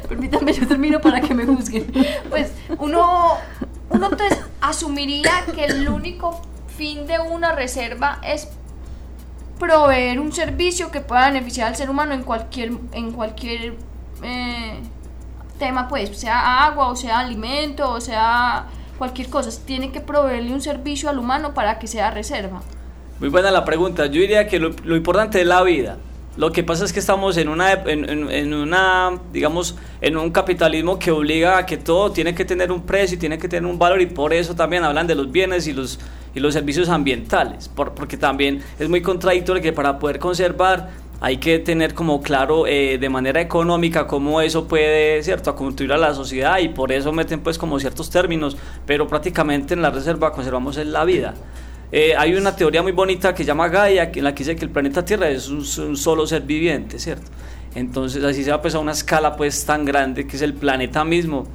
[0.09, 1.93] Permítanme, yo termino para que me juzguen.
[2.29, 3.37] Pues uno,
[3.91, 6.43] uno entonces asumiría que el único
[6.77, 8.49] fin de una reserva es
[9.59, 13.77] proveer un servicio que pueda beneficiar al ser humano en cualquier, en cualquier
[14.23, 14.81] eh,
[15.61, 18.67] tema, pues, sea agua, o sea alimento, o sea
[18.99, 22.61] cualquier cosa, tiene que proveerle un servicio al humano para que sea reserva.
[23.19, 24.05] Muy buena la pregunta.
[24.07, 25.97] Yo diría que lo, importante es la vida.
[26.37, 31.11] Lo que pasa es que estamos en una, en, una, digamos, en un capitalismo que
[31.11, 34.03] obliga a que todo tiene que tener un precio y tiene que tener un valor
[34.03, 35.99] y por eso también hablan de los bienes y los,
[36.35, 40.91] y los servicios ambientales, porque también es muy contradictorio que para poder conservar
[41.21, 45.99] hay que tener como claro eh, de manera económica cómo eso puede, ¿cierto?, contribuir a
[45.99, 48.57] la sociedad y por eso meten pues como ciertos términos,
[48.87, 51.35] pero prácticamente en la reserva conservamos en la vida.
[51.93, 54.71] Eh, hay una teoría muy bonita que llama Gaia, en la que dice que el
[54.71, 57.31] planeta Tierra es un, solo ser viviente, ¿cierto?
[57.75, 61.05] Entonces así se va pues a una escala pues tan grande que es el planeta
[61.05, 61.47] mismo.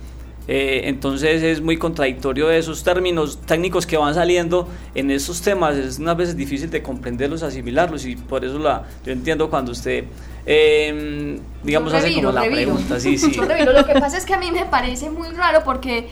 [0.48, 5.76] Eh, entonces es muy contradictorio de esos términos técnicos que van saliendo en esos temas,
[5.76, 10.06] es unas veces difícil de comprenderlos, asimilarlos y por eso la, yo entiendo cuando usted,
[10.46, 13.00] eh, digamos, hace como la pregunta.
[13.00, 13.32] Sí, sí.
[13.40, 16.08] Lo que pasa es que a mí me parece muy raro porque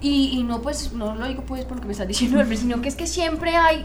[0.00, 2.96] y, y, no, pues, no lo digo pues porque me estás diciendo, sino que es
[2.96, 3.84] que siempre hay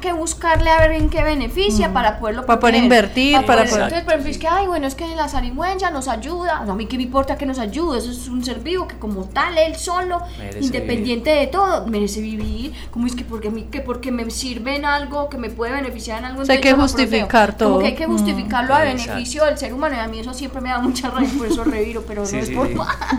[0.00, 4.02] que buscarle a ver en qué beneficia para poderlo para poder invertir para, poder, entonces
[4.02, 6.96] por ejemplo es que ay bueno es que la zarigüeya nos ayuda a mí qué
[6.96, 10.22] me importa que nos ayude eso es un ser vivo que como tal él solo
[10.60, 12.72] independiente de todo merece vivir.
[12.90, 16.18] Como es que porque mí que porque me sirve en algo que me puede beneficiar
[16.18, 19.44] en algo o sea, hay que justificar todo como que hay que justificarlo a beneficio
[19.44, 22.04] del ser humano y a mí eso siempre me da mucha rabia por eso reviro
[22.06, 22.68] pero no es por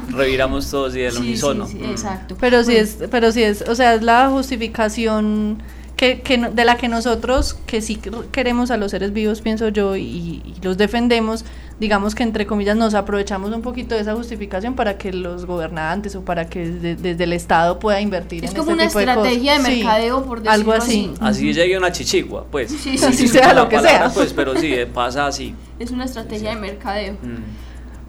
[0.10, 2.36] reviramos todos y del unísono exacto.
[2.40, 5.62] Pero si es pero si es o sea es la justificación
[6.02, 8.00] que, de la que nosotros, que sí
[8.32, 11.46] queremos a los seres vivos, pienso yo, y, los defendemos,
[11.80, 16.16] digamos que entre comillas nos aprovechamos un poquito de esa justificación para que los gobernantes
[16.16, 20.26] o para que desde el Estado pueda invertir es como este una estrategia de, mercadeo,
[20.26, 21.14] por decirlo algo así.
[21.20, 22.72] Así, llegue una chichigua, pues.
[22.72, 24.10] Sí, sí, sea lo que sea.
[24.12, 25.54] Pues, pero sí, pasa así.
[25.78, 27.14] Es una estrategia de mercadeo.
[27.14, 27.61] Mm.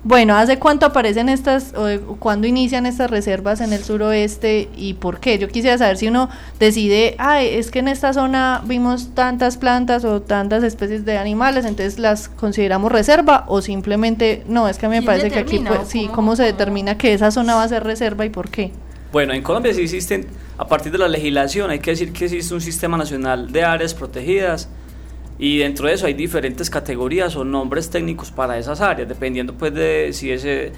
[0.05, 5.21] Bueno, ¿hace cuánto aparecen estas, o cuándo inician estas reservas en el suroeste y por
[5.21, 5.39] qué?
[5.39, 10.05] Yo quisiera saber si uno decide, ay, es que en esta zona vimos tantas plantas
[10.05, 14.89] o tantas especies de animales, entonces las consideramos reserva o simplemente, no, es que a
[14.89, 17.69] mí me parece que aquí, pues, sí, ¿cómo se determina que esa zona va a
[17.69, 18.73] ser reserva y por qué?
[19.13, 20.27] Bueno, en Colombia sí existen,
[20.59, 23.95] a partir de la legislación, hay que decir que existe un sistema nacional de áreas
[23.95, 24.69] protegidas,
[25.39, 29.75] y dentro de eso hay diferentes categorías o nombres técnicos para esas áreas, dependiendo pues
[29.75, 30.73] de si, ese,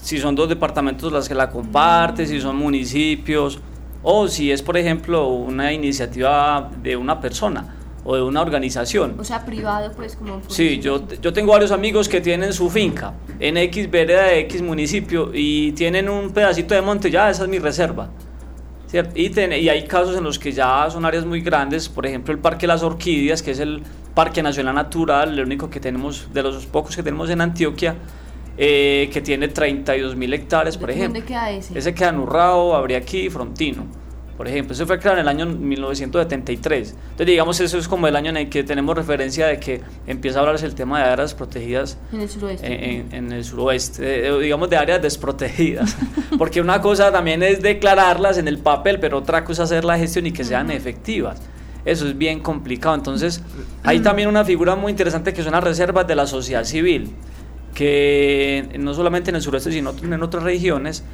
[0.00, 3.60] si son dos departamentos los que la comparten, si son municipios
[4.02, 9.16] o si es por ejemplo una iniciativa de una persona o de una organización.
[9.18, 10.40] O sea, privado pues como...
[10.48, 14.62] Sí, yo, yo tengo varios amigos que tienen su finca en X vereda de X
[14.62, 18.10] municipio y tienen un pedacito de monte, ya esa es mi reserva.
[18.92, 22.40] Y, y hay casos en los que ya son áreas muy grandes, por ejemplo el
[22.40, 23.82] Parque Las Orquídeas, que es el
[24.14, 27.94] Parque Nacional Natural, el único que tenemos, de los pocos que tenemos en Antioquia,
[28.58, 31.20] eh, que tiene 32 mil hectáreas, por ejemplo.
[31.20, 31.78] ¿Dónde queda ese?
[31.78, 33.86] Ese queda en Urrao, aquí Frontino.
[34.40, 36.88] Por ejemplo, eso fue creado en el año 1973.
[36.92, 40.38] Entonces, digamos, eso es como el año en el que tenemos referencia de que empieza
[40.38, 43.14] a hablarse el tema de áreas protegidas en el suroeste.
[43.14, 45.94] En, el suroeste, eh, digamos, de áreas desprotegidas.
[46.38, 49.98] Porque una cosa también es declararlas en el papel, pero otra cosa es hacer la
[49.98, 51.42] gestión y que sean efectivas.
[51.84, 52.94] Eso es bien complicado.
[52.94, 53.42] Entonces,
[53.82, 57.10] hay también una figura muy interesante que son las reservas de la sociedad civil,
[57.74, 61.04] que no solamente en el sureste, sino en otras regiones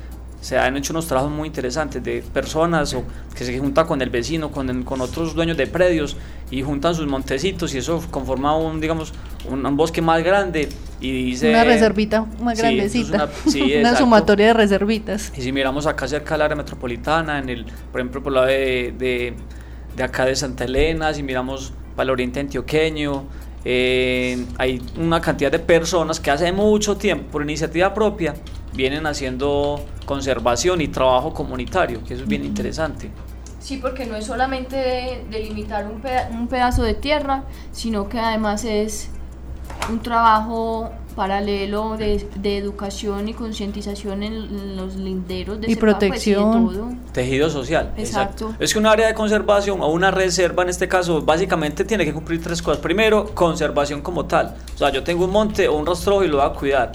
[0.40, 4.11] se han hecho unos trabajos muy interesantes de personas o que se juntan con el
[4.11, 6.16] vecino, con, con otros dueños de predios
[6.51, 9.12] y juntan sus montecitos y eso conforma un, digamos,
[9.51, 10.68] un, bosque más grande
[11.01, 11.51] y dice...
[11.51, 13.29] Una reservita más grandecita,
[13.81, 15.33] una, sumatoria de reservitas.
[15.37, 18.94] Y si miramos acá cerca del área metropolitana, en el, por ejemplo, por la de,
[18.96, 19.35] de
[19.96, 23.25] de acá de Santa Elena, si miramos para el oriente antioqueño,
[23.68, 28.33] eh, hay una cantidad de personas que hace mucho tiempo, por iniciativa propia,
[28.74, 33.11] vienen haciendo conservación y trabajo comunitario, que eso es bien interesante.
[33.59, 36.00] Sí, porque no es solamente delimitar un,
[36.38, 39.09] un pedazo de tierra, sino que además es
[39.90, 47.00] un trabajo paralelo de, de educación y concientización en los linderos de y protección.
[47.12, 48.55] tejido social exacto.
[48.61, 52.12] es que un área de conservación o una reserva en este caso básicamente tiene que
[52.12, 52.81] cumplir tres cosas.
[52.81, 54.55] Primero conservación como tal.
[54.74, 56.92] O sea yo tengo un monte o un rastro y lo voy a cuidar.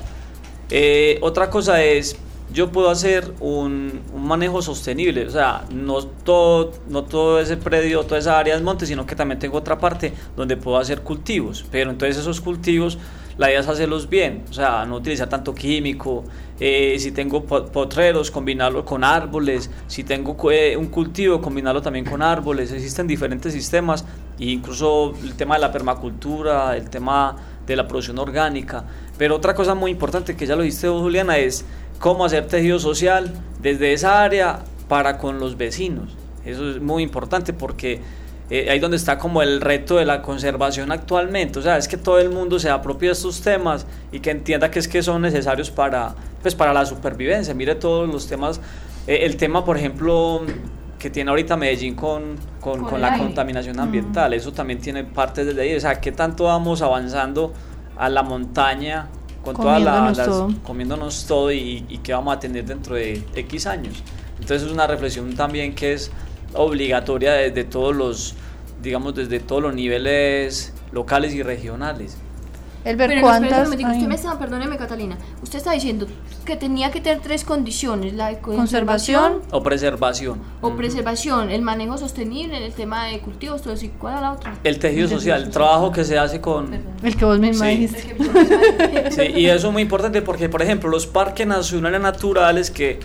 [0.69, 2.15] Eh, otra cosa es
[2.53, 8.03] yo puedo hacer un, un, manejo sostenible, o sea, no todo, no todo ese predio,
[8.03, 11.65] toda esa área es monte, sino que también tengo otra parte donde puedo hacer cultivos,
[11.71, 12.97] pero entonces esos cultivos
[13.41, 16.23] la idea es hacerlos bien, o sea, no utilizar tanto químico,
[16.59, 22.21] eh, si tengo potreros, combinarlo con árboles, si tengo eh, un cultivo, combinarlo también con
[22.21, 24.05] árboles, existen diferentes sistemas,
[24.39, 28.85] e incluso el tema de la permacultura, el tema de la producción orgánica,
[29.17, 31.65] pero otra cosa muy importante que ya lo dijiste Juliana es
[31.97, 37.53] cómo hacer tejido social desde esa área para con los vecinos, eso es muy importante
[37.53, 38.01] porque
[38.51, 41.97] eh, ahí donde está como el reto de la conservación actualmente, o sea, es que
[41.97, 45.21] todo el mundo se apropie de estos temas y que entienda que es que son
[45.21, 48.59] necesarios para, pues, para la supervivencia, mire todos los temas,
[49.07, 50.41] eh, el tema, por ejemplo,
[50.99, 53.23] que tiene ahorita Medellín con, con, la aire.
[53.25, 57.53] contaminación ambiental, eso también tiene parte desde ahí, o sea, qué tanto vamos avanzando
[57.97, 59.07] a la montaña
[59.43, 60.49] con todas la- Comiéndonos las, todo.
[60.63, 64.03] comiéndonos todo y, y qué vamos a tener dentro de X años.
[64.39, 66.11] Entonces es una reflexión también que es
[66.53, 68.35] obligatoria desde todos los,
[68.81, 72.17] digamos, desde todos los niveles locales y regionales.
[72.83, 73.69] El ver Pero cuántas.
[73.69, 76.07] usted me está, perdóneme Catalina, usted está diciendo
[76.45, 79.33] que tenía que tener tres condiciones, la de Conservación.
[79.33, 80.39] conservación O preservación.
[80.61, 84.31] o preservación, el manejo sostenible, el tema de cultivos, todo eso, ¿y cuál era la
[84.31, 84.55] otra?
[84.63, 86.73] El tejido social, el trabajo que se hace con...
[87.03, 87.77] El que vos misma Sí.
[87.77, 88.15] dijiste.
[89.11, 92.99] Sí, y eso es muy importante porque, por ejemplo, los parques nacionales naturales que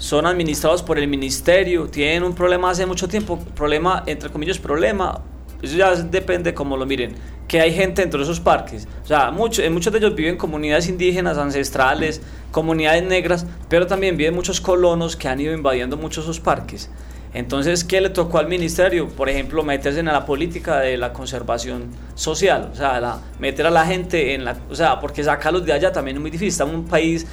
[0.00, 5.20] son administrados por el ministerio tienen un problema hace mucho tiempo, problema, entre comillas, problema,
[5.62, 7.14] eso ya depende como lo miren,
[7.46, 8.88] que hay gente dentro de esos parques.
[9.04, 14.16] O sea, mucho, en muchos de ellos viven comunidades indígenas, ancestrales, comunidades negras, pero también
[14.16, 16.90] viven muchos colonos que han ido invadiendo muchos esos parques.
[17.34, 19.06] Entonces, ¿qué le tocó al ministerio?
[19.08, 23.70] Por ejemplo, meterse en la política de la conservación social, o sea, la- meter a
[23.70, 24.56] la gente en la...
[24.70, 26.48] O sea, porque sacarlos de allá también es muy difícil.
[26.48, 27.26] Estamos en un país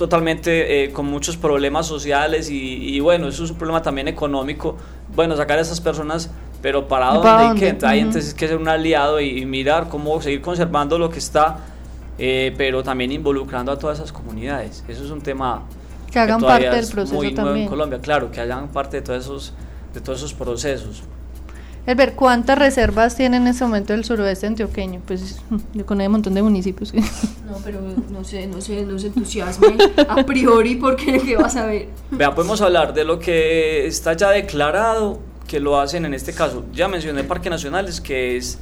[0.00, 2.56] totalmente eh, con muchos problemas sociales y,
[2.96, 4.78] y bueno, eso es un problema también económico.
[5.14, 6.30] Bueno, sacar a esas personas,
[6.62, 7.44] pero ¿para ¿Para dónde?
[7.44, 7.60] ¿Y dónde?
[7.60, 7.68] qué?
[7.68, 8.06] Entonces, hay Ujú.
[8.06, 11.58] entonces que ser un aliado y, y mirar cómo seguir conservando lo que está,
[12.16, 14.84] eh, pero también involucrando a todas esas comunidades.
[14.88, 15.64] Eso es un tema
[16.10, 17.68] Que hagan parte del es proceso muy nuevo en también.
[17.68, 19.54] Colombia, claro, que hagan parte de todos esos,
[19.92, 21.02] de todos esos procesos.
[21.86, 25.00] El ver cuántas reservas tiene en este momento el suroeste antioqueño.
[25.06, 25.40] Pues
[25.72, 26.92] yo con un montón de municipios.
[27.50, 27.80] No, pero
[28.12, 29.76] no sé, no sé, no se entusiasme
[30.08, 31.88] a priori porque qué vas a ver.
[32.12, 36.62] Vea, podemos hablar de lo que está ya declarado, que lo hacen en este caso.
[36.72, 38.60] Ya mencioné Parques Nacionales, que es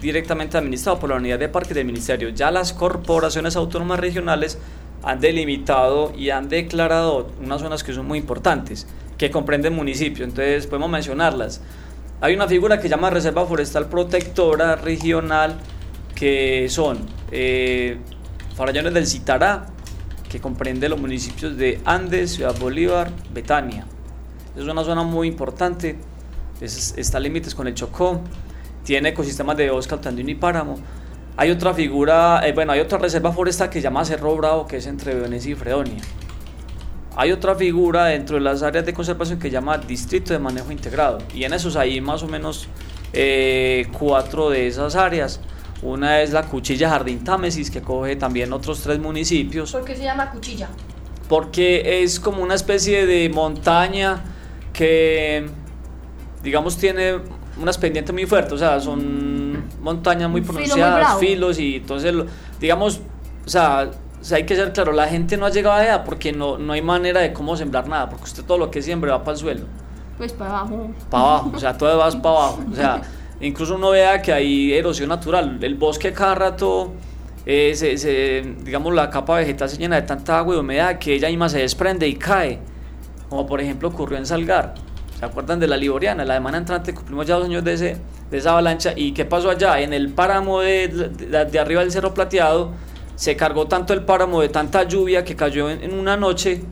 [0.00, 2.28] directamente administrado por la Unidad de Parques del Ministerio.
[2.28, 4.56] Ya las corporaciones autónomas regionales
[5.02, 10.28] han delimitado y han declarado unas zonas que son muy importantes, que comprenden municipios.
[10.28, 11.60] Entonces podemos mencionarlas.
[12.20, 15.56] Hay una figura que se llama Reserva Forestal Protectora Regional,
[16.14, 16.98] que son
[17.30, 17.98] eh,
[18.56, 19.66] Farallones del Citará,
[20.28, 23.86] que comprende los municipios de Andes, Ciudad Bolívar, Betania.
[24.56, 25.96] Es una zona muy importante,
[26.60, 28.20] es- está a límites con el Chocó,
[28.84, 30.76] tiene ecosistemas de bosque, altandino y páramo.
[31.36, 34.86] Hay otra figura, eh, bueno, hay otra reserva forestal que llama Cerro Bravo, que es
[34.88, 36.02] entre Venecia y Fredonia.
[37.16, 40.70] Hay otra figura dentro de las áreas de conservación que se llama Distrito de Manejo
[40.70, 41.18] Integrado.
[41.34, 42.68] Y en esos hay más o menos
[43.12, 45.40] eh, cuatro de esas áreas.
[45.82, 50.02] Una es la Cuchilla Jardín Támesis, que coge también otros tres municipios ¿Por qué se
[50.02, 50.68] llama cuchilla?
[51.28, 54.24] porque es como una especie de montaña
[54.72, 55.46] que,
[56.42, 57.18] digamos, tiene
[57.60, 61.76] unas pendientes muy fuertes, o sea, son montañas muy Un filo muy pronunciadas, filos, y
[61.76, 62.14] entonces,
[62.58, 63.00] digamos,
[63.44, 66.32] o sea, o sea, hay que ser claro, la gente no ha llegado allá porque
[66.32, 69.20] no, no hay manera de cómo sembrar nada, porque usted todo lo que siembre va
[69.22, 69.64] para el suelo
[70.16, 70.90] Pues para abajo.
[71.10, 72.60] para abajo, o sea, todo va para abajo.
[72.72, 73.00] O sea,
[73.40, 75.58] incluso uno vea que hay erosión natural.
[75.62, 76.92] El bosque cada rato,
[77.46, 81.14] eh, se, se- digamos, la capa vegetal se llena de tanta agua y humedad que
[81.14, 82.58] ella misma se desprende y cae.
[83.28, 84.74] Como por ejemplo ocurrió en Salgar.
[85.18, 86.24] ¿Se acuerdan de la Liboriana?
[86.24, 87.96] La semana entrante cumplimos ya dos años de, ese,
[88.30, 88.92] de esa avalancha.
[88.96, 89.80] ¿Y qué pasó allá?
[89.80, 92.70] En el páramo de, de- de arriba del Cerro Plateado
[93.18, 96.62] se cargó tanto el páramo de tanta lluvia que cayó en, una noche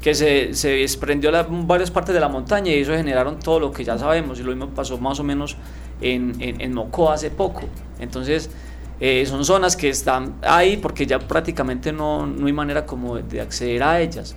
[0.00, 3.72] que se, se desprendió la- varias partes de la montaña y eso generaron todo lo
[3.72, 5.56] que ya sabemos y lo mismo pasó más o menos
[6.00, 7.62] en, en, en Mocoa hace poco.
[7.98, 8.50] Entonces
[9.00, 13.24] eh, son zonas que están ahí porque ya prácticamente no, no hay manera como de,
[13.24, 14.36] de acceder a ellas.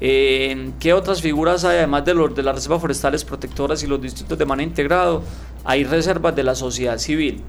[0.00, 4.00] Eh, ¿Qué otras figuras hay además de, los, de las reservas forestales protectoras y los
[4.00, 5.24] distritos de manejo integrado?
[5.64, 7.42] Hay reservas de la sociedad civil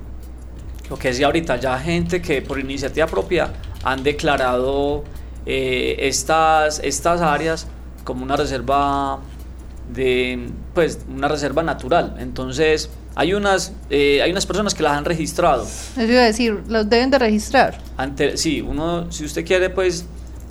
[0.90, 5.04] lo que decía ahorita, ya gente que por iniciativa propia han declarado
[5.46, 7.68] eh, estas, estas áreas
[8.04, 9.20] como una reserva
[9.94, 12.16] de pues una reserva natural.
[12.20, 15.64] Entonces, hay unas, eh, hay unas personas que las han registrado.
[15.64, 17.78] Eso iba a decir, los deben de registrar.
[17.98, 20.06] Ante, sí, uno, si usted quiere, pues,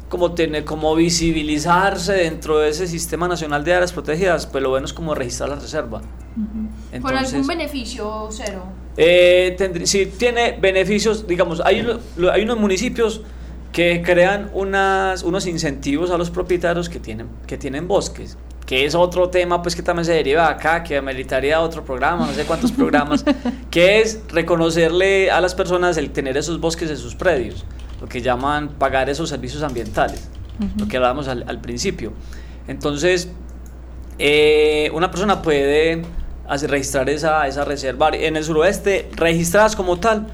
[0.08, 4.86] como tener, como visibilizarse dentro de ese sistema nacional de áreas protegidas, pues lo bueno
[4.86, 6.00] es como registrar la reserva.
[6.00, 8.64] ¿Por algún Entonces, beneficio cero?
[9.00, 11.86] Eh, tendrí- sí, tiene beneficios, digamos, hay,
[12.32, 13.22] hay unos municipios
[13.72, 18.94] que crean unas, unos incentivos a los propietarios que tienen, que tienen bosques, que es
[18.96, 22.44] otro tema pues que también se deriva de acá, que ameritaría otro programa, no sé
[22.44, 23.24] cuántos programas,
[23.70, 27.64] que es reconocerle a las personas el tener esos bosques en sus predios,
[28.00, 30.28] lo que llaman pagar esos servicios ambientales,
[30.76, 32.12] lo que hablábamos al, al principio.
[32.66, 33.28] Entonces,
[34.18, 36.02] eh, una persona puede
[36.48, 38.10] registrar esa, esa reserva.
[38.12, 40.26] En el suroeste, registradas como tal,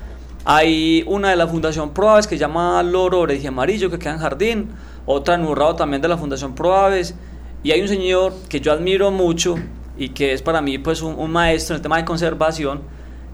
[0.45, 4.19] hay una de la Fundación Proaves que se llama Loro Oreje Amarillo, que queda en
[4.19, 4.71] Jardín,
[5.07, 7.15] otra en Urrado también de la Fundación Proaves,
[7.63, 9.57] y hay un señor que yo admiro mucho
[9.97, 12.83] y que es para mí pues un, maestro en el tema de conservación,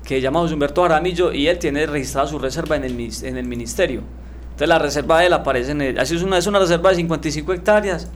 [0.04, 3.36] que se llama José Humberto Aramillo, y él tiene registrada su reserva en el, en
[3.36, 4.02] el ministerio.
[4.44, 6.96] Entonces la reserva de él aparece en el, así es una, es una reserva de
[6.96, 8.08] 55 hectáreas,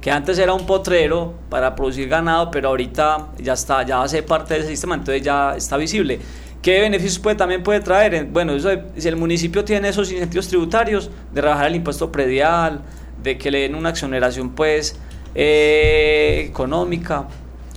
[0.00, 4.54] que antes era un potrero para producir ganado, pero ahorita ya está, ya hace parte
[4.54, 6.18] del sistema, entonces ya está visible.
[6.62, 8.26] ¿Qué beneficios puede, también puede traer?
[8.26, 12.82] Bueno, eso, si el municipio tiene esos incentivos tributarios de rebajar el impuesto predial,
[13.22, 14.96] de que le den una exoneración pues
[15.34, 17.28] eh, económica,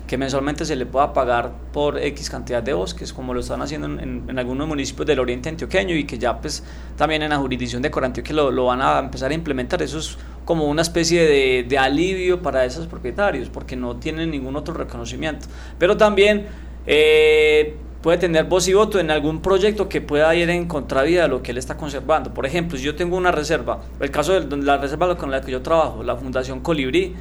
[0.07, 3.87] que mensualmente se le pueda pagar por X cantidad de bosques, como lo están haciendo
[3.87, 6.63] en, algunos municipios del oriente antioqueño y que ya pues
[6.97, 9.81] también en la jurisdicción de Corantioquia lo, lo van a empezar a implementar.
[9.81, 14.55] Eso es como una especie de, de, alivio para esos propietarios, porque no tienen ningún
[14.55, 15.47] otro reconocimiento.
[15.79, 16.47] Pero también
[16.85, 21.27] eh, puede tener voz y voto en algún proyecto que pueda ir en contravía de
[21.29, 22.33] lo que él está conservando.
[22.33, 25.51] Por ejemplo, si yo tengo una reserva, el caso de la reserva con la que
[25.51, 27.15] yo trabajo, la Fundación Colibrí,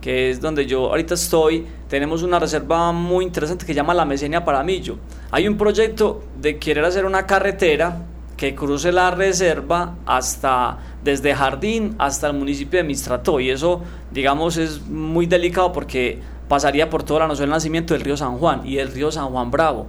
[0.00, 4.04] que es donde yo ahorita estoy, tenemos una reserva muy interesante que se llama La
[4.04, 4.96] Mesenia Paramillo.
[5.30, 8.06] Hay un proyecto de querer hacer una carretera
[8.40, 14.56] que cruce la reserva hasta desde Jardín hasta el municipio de Mistrató y eso digamos
[14.56, 18.62] es muy delicado porque pasaría por toda la noción del nacimiento del río San Juan
[18.64, 19.88] y el río San Juan Bravo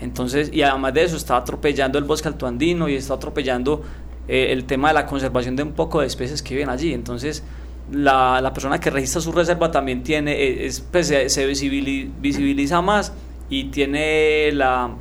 [0.00, 3.82] entonces y además de eso está atropellando el bosque altoandino y está atropellando
[4.28, 7.42] eh, el tema de la conservación de un poco de especies que viven allí entonces
[7.90, 13.12] la, la persona que registra su reserva también tiene eh, es, pues, se, visibiliza más
[13.48, 14.94] y tiene la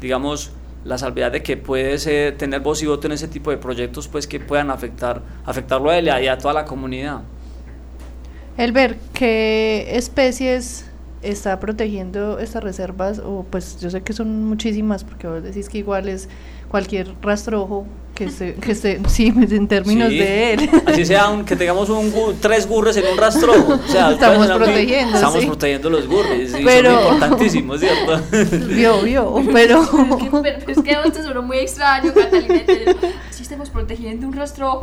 [0.00, 0.52] digamos
[0.84, 4.08] la salvedad de que puede ser, tener voz y voto en ese tipo de proyectos
[4.08, 7.22] pues que puedan afectar afectarlo a él y a toda la comunidad.
[8.56, 10.86] Elber, ¿qué especies
[11.22, 13.18] está protegiendo estas reservas?
[13.18, 16.28] O pues yo sé que son muchísimas porque vos decís que igual es
[16.68, 17.86] cualquier rastrojo
[18.18, 20.70] que se, que se sí, pues, en términos de él.
[20.86, 23.74] Así sea, que tengamos un, tres gurres en un rastrojo.
[23.74, 25.14] O sea, estamos protegiendo.
[25.14, 26.52] Estamos protegiendo los gurres.
[26.64, 28.20] pero, son importantísimos, ¿cierto?
[28.68, 29.88] Vio, vio, pero.
[30.42, 32.62] pero, es que esto sonó muy extraño, Catalina.
[33.30, 34.82] Si estamos protegiendo un rastrojo.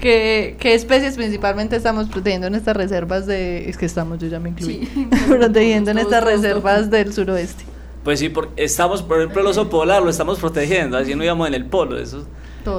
[0.00, 3.70] ¿Qué, ¿Qué especies principalmente estamos protegiendo en estas reservas de.
[3.70, 4.86] Es que estamos, yo ya me incluí.
[5.28, 7.71] protegiendo en estas reservas del suroeste.
[8.04, 11.46] Pues sí, porque estamos, por ejemplo, el oso polar lo estamos protegiendo, así no íbamos
[11.48, 12.26] en el polo, eso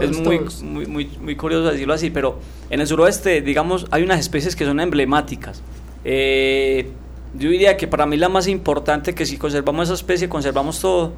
[0.02, 4.20] es muy, muy, muy, muy, curioso decirlo así, pero en el suroeste, digamos, hay unas
[4.20, 5.62] especies que son emblemáticas.
[6.06, 6.90] Eh,
[7.38, 11.14] yo diría que para mí la más importante, que si conservamos esa especie, conservamos todo,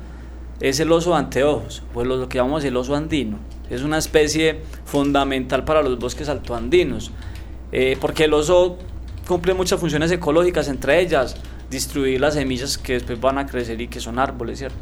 [0.59, 3.37] es el oso anteojos, pues lo que llamamos el oso andino.
[3.69, 7.11] Es una especie fundamental para los bosques altoandinos,
[7.71, 8.77] eh, porque el oso
[9.27, 11.35] cumple muchas funciones ecológicas, entre ellas
[11.69, 14.77] distribuir las semillas que después van a crecer y que son árboles, ¿cierto?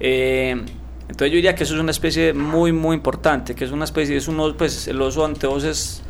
[0.00, 0.50] Eh,
[1.02, 4.16] entonces yo diría que eso es una especie muy, muy importante, que es una especie,
[4.16, 6.02] es uno, pues el oso anteojos es,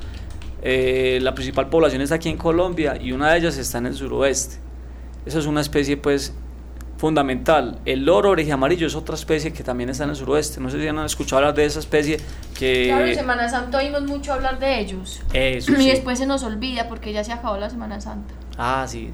[0.62, 3.94] eh, la principal población está aquí en Colombia y una de ellas está en el
[3.94, 4.57] suroeste.
[5.27, 6.35] Esa es una especie, pues,
[6.98, 7.81] fundamental.
[7.85, 10.61] El loro oreje amarillo es otra especie que también está en el suroeste.
[10.61, 12.18] No sé si han escuchado hablar de esa especie
[12.57, 12.85] que...
[12.87, 15.20] Claro, en Semana Santa oímos mucho hablar de ellos.
[15.33, 18.33] Eso, y después se nos olvida porque ya se acabó la Semana Santa.
[18.57, 19.11] Ah, sí,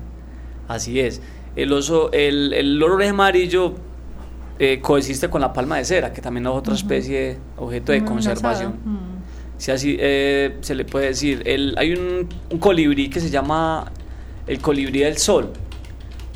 [0.69, 1.21] Así es.
[1.57, 3.75] El oso, el, el loro amarillo
[4.61, 8.75] eh, coexiste con la palma de cera, que también es otra especie, objeto de conservación.
[9.57, 11.43] Si así eh, se le puede decir.
[11.45, 13.91] El, hay un, un, colibrí que se llama
[14.47, 15.53] el colibrí del sol,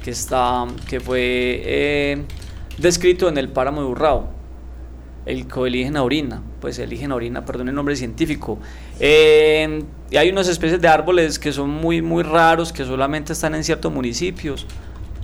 [0.02, 1.20] que, está, que fue
[1.64, 2.24] eh,
[2.78, 4.28] descrito en el páramo de Urrao.
[5.24, 8.56] El coelígena orina, pues el orina, perdón el nombre científico.
[9.00, 13.56] Eh, y hay unas especies de árboles que son muy, muy raros, que solamente están
[13.56, 14.64] en ciertos municipios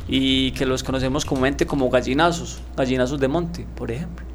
[0.09, 4.27] y que los conocemos comúnmente como gallinazos, gallinazos de monte, por ejemplo.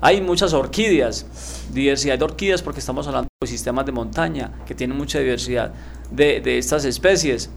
[0.00, 4.98] Hay muchas orquídeas, diversidad de orquídeas porque estamos hablando de sistemas de montaña que tienen
[4.98, 5.72] mucha diversidad
[6.10, 7.48] de, de estas especies.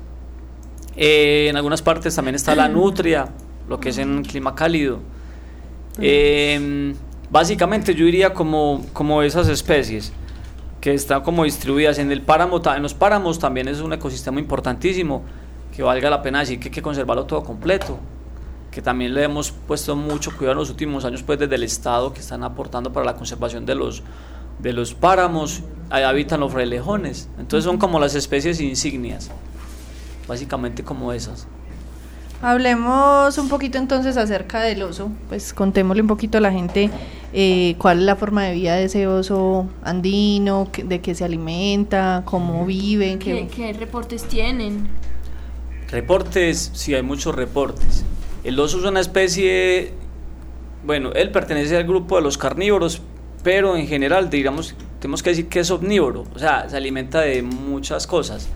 [0.96, 3.30] Eh, en algunas partes también está la nutria,
[3.68, 5.00] lo que es en un clima cálido.
[5.98, 6.94] Eh,
[7.30, 10.14] básicamente yo diría como, como esas especies
[10.82, 15.24] que están como distribuidas en el páramo, en los páramos también es un ecosistema importantísimo,
[15.74, 17.98] que valga la pena decir que hay que conservarlo todo completo,
[18.70, 22.14] que también le hemos puesto mucho cuidado en los últimos años pues desde el Estado
[22.14, 24.04] que están aportando para la conservación de los,
[24.60, 29.32] de los páramos, ahí habitan los frailejones, entonces son como las especies insignias,
[30.28, 31.48] básicamente como esas.
[32.44, 36.90] Hablemos un poquito entonces acerca del oso, pues contémosle un poquito a la gente
[37.32, 42.24] eh, cuál es la forma de vida de ese oso andino, de qué se alimenta,
[42.26, 43.18] cómo viven.
[43.18, 44.90] ¿Qué, reportes tienen?
[45.90, 48.04] Reportes, sí, hay muchos reportes.
[48.44, 49.94] El oso es una especie,
[50.86, 53.02] bueno, él pertenece al grupo de los carnívoros,
[53.42, 57.42] pero en general, digamos, tenemos que decir que es omnívoro, o sea, se alimenta de
[57.42, 58.50] muchas cosas.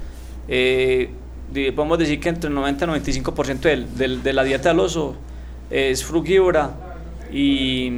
[0.50, 1.10] Eh,
[1.76, 3.86] podemos decir que entre el 90 y el 95%
[4.24, 5.16] de la dieta del oso
[5.70, 6.72] es frugívora
[7.32, 7.92] y,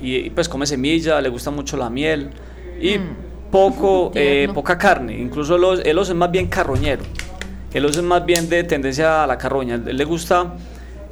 [0.00, 2.30] y, pues come semilla, le gusta mucho la miel
[2.80, 3.16] y mm.
[3.50, 7.02] poco, eh, poca carne, incluso el oso, es más bien carroñero,
[7.72, 10.54] el oso es más bien de tendencia a la carroña, él le gusta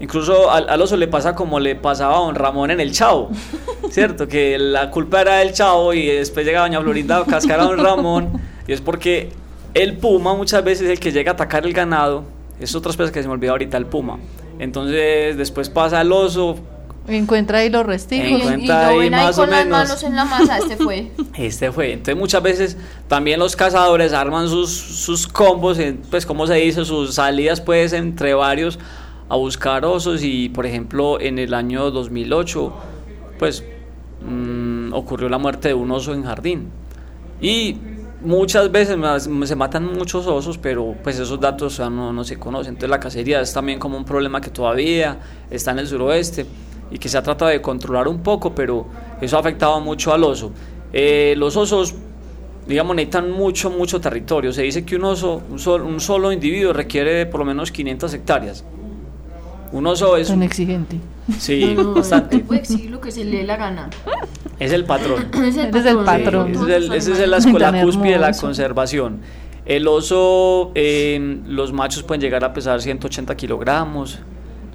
[0.02, 3.30] Incluso al, oso le pasa como le pasaba a don Ramón en el Chavo,
[3.90, 4.26] ¿cierto?
[4.26, 7.78] Que la culpa era del Chavo y después llega doña Florinda a cascar a don
[7.78, 8.32] Ramón.
[8.66, 9.30] Y es porque
[9.74, 12.24] el puma muchas veces es el que llega a atacar el ganado.
[12.60, 14.18] Es otra especie que se me olvidó ahorita, el puma.
[14.58, 16.56] Entonces después pasa el oso.
[17.08, 18.40] Encuentra ahí los restigos.
[18.40, 21.10] Encuentra ahí más con o las manos en la masa, este fue.
[21.36, 21.92] Este fue.
[21.92, 22.76] Entonces muchas veces
[23.08, 25.78] también los cazadores arman sus, sus combos,
[26.10, 28.78] pues como se dice, sus salidas pues entre varios
[29.28, 32.72] a buscar osos y por ejemplo en el año 2008
[33.38, 33.64] pues
[34.20, 36.68] mm, ocurrió la muerte de un oso en jardín
[37.40, 37.76] y
[38.24, 38.96] muchas veces
[39.44, 43.40] se matan muchos osos pero pues esos datos no, no se conocen entonces la cacería
[43.40, 45.18] es también como un problema que todavía
[45.50, 46.46] está en el suroeste
[46.90, 48.86] y que se ha tratado de controlar un poco pero
[49.20, 50.52] eso ha afectado mucho al oso
[50.92, 51.94] eh, los osos
[52.66, 54.52] digamos, necesitan mucho, mucho territorio.
[54.52, 58.64] Se dice que un oso, un, un solo individuo requiere por lo menos 500 hectáreas.
[59.72, 60.28] Un oso es...
[60.28, 61.00] Tan exigente.
[61.38, 62.40] Sí, bastante.
[62.40, 63.88] puede exigir lo que se le dé la gana.
[64.58, 65.28] Es el patrón.
[65.44, 66.52] es el patrón.
[66.92, 69.20] esa es la escuela cúspide de la conservación.
[69.64, 74.18] El oso, eh, los machos pueden llegar a pesar 180 kilogramos.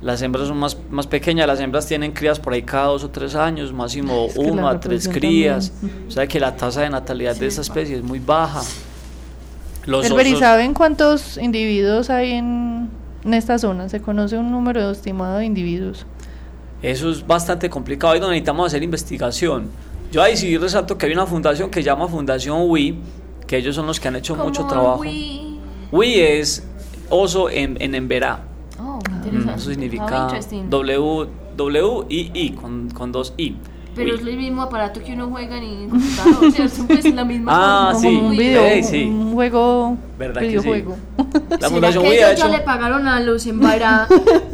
[0.01, 3.09] Las hembras son más, más pequeñas, las hembras tienen crías por ahí cada dos o
[3.09, 5.73] tres años, máximo uno a tres crías.
[6.07, 8.61] O sea que la tasa de natalidad de esa especie es muy baja.
[9.85, 12.89] Los osos, ¿saben cuántos individuos hay en,
[13.28, 13.89] en esta zona?
[13.89, 16.05] ¿Se conoce un número estimado de individuos?
[16.82, 19.69] Eso es bastante complicado y necesitamos hacer investigación.
[20.11, 22.97] Yo ahí sí resalto que hay una fundación que se llama Fundación WI,
[23.45, 25.01] que ellos son los que han hecho mucho trabajo.
[25.01, 25.59] WI?
[25.91, 26.65] WI es
[27.09, 28.43] oso en, en Emberá.
[28.80, 29.59] Oh, interesante.
[29.59, 30.30] eso significa
[30.69, 33.57] W, W, I, I, con, con dos I.
[33.97, 36.93] Pero es el mismo aparato que uno juega en computador, ¿cierto?
[36.93, 38.07] Es la misma ah, sí.
[38.07, 39.03] un, video, sí.
[39.05, 40.95] un juego, ¿Verdad videojuego.
[41.17, 41.57] Que sí?
[41.59, 44.07] La Fundación que ellos ya le pagaron a los Embará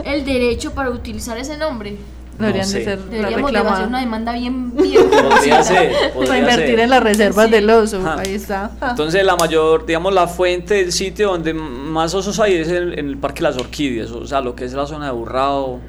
[0.05, 1.97] el derecho para utilizar ese nombre?
[2.39, 6.75] Deberían de ser Deberíamos de hacer una demanda bien, bien podría ser, podría para invertir
[6.75, 6.79] ser.
[6.79, 8.01] en las reservas del oso.
[8.17, 8.71] Ahí está.
[8.89, 13.07] Entonces la mayor, digamos, la fuente, el sitio donde más osos hay es en, en
[13.07, 15.79] el Parque Las Orquídeas, o sea, lo que es la zona de Burrao,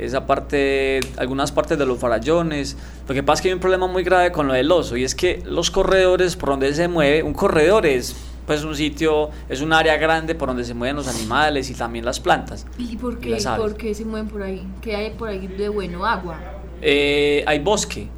[0.00, 2.76] esa parte, algunas partes de los farallones.
[3.06, 5.04] Lo que pasa es que hay un problema muy grave con lo del oso y
[5.04, 9.60] es que los corredores por donde se mueve, un corredor es pues un sitio, es
[9.60, 12.66] un área grande por donde se mueven los animales y también las plantas.
[12.78, 14.66] ¿Y por qué, por qué se mueven por ahí?
[14.80, 16.04] ¿Qué hay por ahí de bueno?
[16.04, 16.36] ¿Agua?
[16.82, 18.08] Eh, hay bosque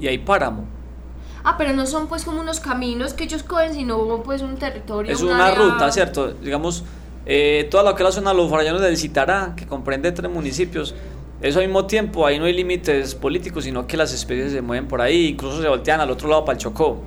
[0.00, 0.64] y hay páramo.
[1.44, 5.12] Ah, pero no son pues como unos caminos que ellos cogen, sino pues un territorio.
[5.12, 6.28] Es una ruta, ¿cierto?
[6.28, 6.84] Digamos,
[7.24, 10.30] eh, toda lo que es la zona de los farallones del Citará, que comprende tres
[10.30, 10.94] municipios,
[11.42, 14.86] eso al mismo tiempo, ahí no hay límites políticos, sino que las especies se mueven
[14.86, 17.02] por ahí, incluso se voltean al otro lado para el Chocó.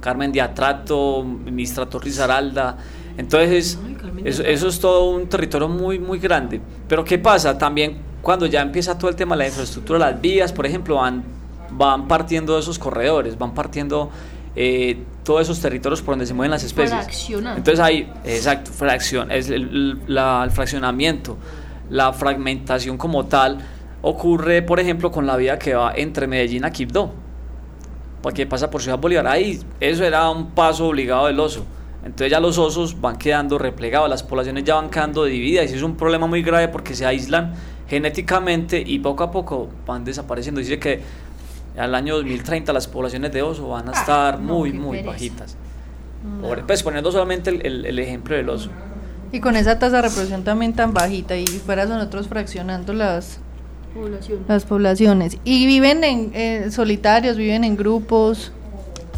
[0.00, 2.76] Carmen Diatrato, Ministra Torrizaralda.
[3.16, 3.78] Entonces,
[4.24, 6.60] eso, eso, es todo un territorio muy, muy grande.
[6.88, 7.56] Pero ¿qué pasa?
[7.56, 11.22] También cuando ya empieza todo el tema de la infraestructura, las vías, por ejemplo, van,
[11.70, 14.10] van partiendo esos corredores, van partiendo
[14.56, 17.30] eh, todos esos territorios por donde se mueven las especies.
[17.30, 21.36] Entonces hay, exacto, fracción, es el, la, el fraccionamiento
[21.90, 23.58] la fragmentación como tal
[24.02, 27.12] ocurre, por ejemplo, con la vía que va entre Medellín a Quibdó,
[28.22, 29.26] porque pasa por Ciudad Bolívar.
[29.26, 31.66] Ahí eso era un paso obligado del oso.
[32.02, 35.82] Entonces ya los osos van quedando replegados, las poblaciones ya van quedando divididas y es
[35.82, 37.52] un problema muy grave porque se aíslan
[37.88, 40.60] genéticamente y poco a poco van desapareciendo.
[40.60, 41.02] Dice que
[41.76, 45.56] al año 2030 las poblaciones de oso van a ah, estar muy, muy bajitas.
[46.66, 48.70] pues poniendo solamente el, el ejemplo del oso.
[49.32, 53.38] Y con esa tasa de reproducción también tan bajita y fuera nosotros fraccionando las
[53.94, 54.48] poblaciones.
[54.48, 55.38] Las poblaciones.
[55.44, 58.52] Y viven en eh, solitarios, viven en grupos.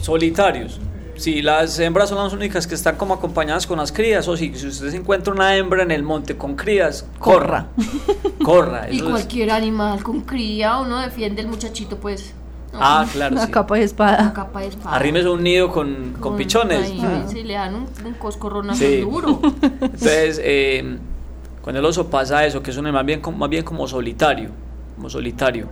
[0.01, 0.81] Solitarios.
[1.17, 4.55] Si las hembras son las únicas que están como acompañadas con las crías, o si,
[4.55, 7.69] si usted se encuentra una hembra en el monte con crías, corra.
[8.43, 8.91] Corra.
[8.91, 12.35] y cualquier animal con cría, uno defiende el muchachito, pues.
[12.75, 13.37] Ah, claro.
[13.37, 14.23] Una capa de espada.
[14.23, 14.97] Una capa de espada.
[14.97, 16.83] Arrimes un nido con, con, pichones.
[16.83, 17.25] Ahí, ah.
[17.29, 18.69] sí, le dan un, un coscorrón
[19.01, 19.41] duro.
[19.63, 20.99] Entonces, eh,
[21.63, 24.51] con el oso pasa eso, que es un animal bien, más bien como solitario.
[24.97, 25.69] Como solitario.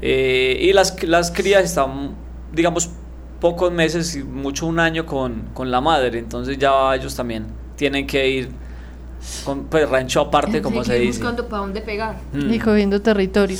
[0.00, 2.14] Eh, y las, las crías están,
[2.52, 2.90] digamos,
[3.40, 6.18] pocos meses, mucho un año con, con la madre.
[6.18, 8.50] Entonces ya ellos también tienen que ir
[9.44, 11.18] con pues, rancho aparte, como se dice.
[11.18, 12.52] buscando para dónde pegar, Mm.
[12.52, 13.56] Y cogiendo territorio.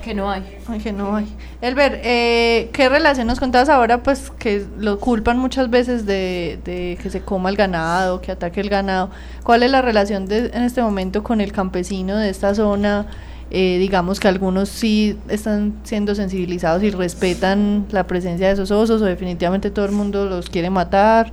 [0.00, 0.58] Que no hay.
[0.68, 1.26] Ay, que no hay.
[1.60, 4.02] Elber, eh, ¿qué relación nos contabas ahora?
[4.02, 8.60] Pues que lo culpan muchas veces de, de que se coma el ganado, que ataque
[8.60, 9.10] el ganado.
[9.42, 13.06] ¿Cuál es la relación de, en este momento con el campesino de esta zona?
[13.52, 19.02] Eh, digamos que algunos sí están siendo sensibilizados y respetan la presencia de esos osos
[19.02, 21.32] o definitivamente todo el mundo los quiere matar.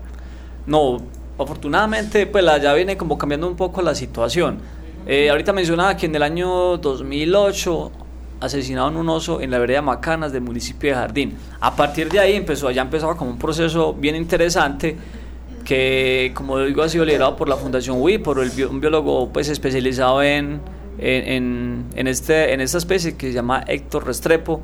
[0.66, 0.98] No,
[1.38, 4.58] afortunadamente, pues la, ya viene como cambiando un poco la situación.
[5.06, 7.92] Eh, ahorita mencionaba que en el año 2008
[8.40, 11.38] asesinaron un oso en la vereda Macanas del municipio de Jardín.
[11.60, 14.98] A partir de ahí empezó, ya empezaba como un proceso bien interesante
[15.66, 19.50] que, como digo, ha sido liderado por la Fundación WI, por el un biólogo pues
[19.50, 20.62] especializado en,
[20.98, 24.62] en, en, en este, en esta especie que se llama Héctor Restrepo,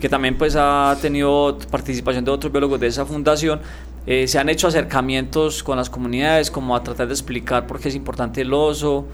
[0.00, 3.60] que también pues ha tenido participación de otros biólogos de esa fundación.
[4.06, 7.88] Eh, se han hecho acercamientos con las comunidades como a tratar de explicar por qué
[7.88, 9.06] es importante el oso,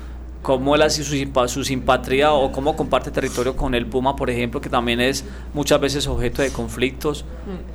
[0.42, 4.30] cómo él hace su, simpa- su simpatría o cómo comparte territorio con el puma, por
[4.30, 7.24] ejemplo, que también es muchas veces objeto de conflictos.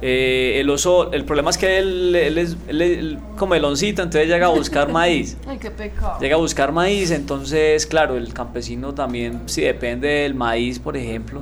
[0.01, 4.27] Eh, el oso, el problema es que él, él es él él come meloncito, entonces
[4.27, 5.37] llega a buscar maíz.
[5.47, 6.17] Ay, qué pecado.
[6.19, 11.41] Llega a buscar maíz, entonces, claro, el campesino también, si depende del maíz, por ejemplo,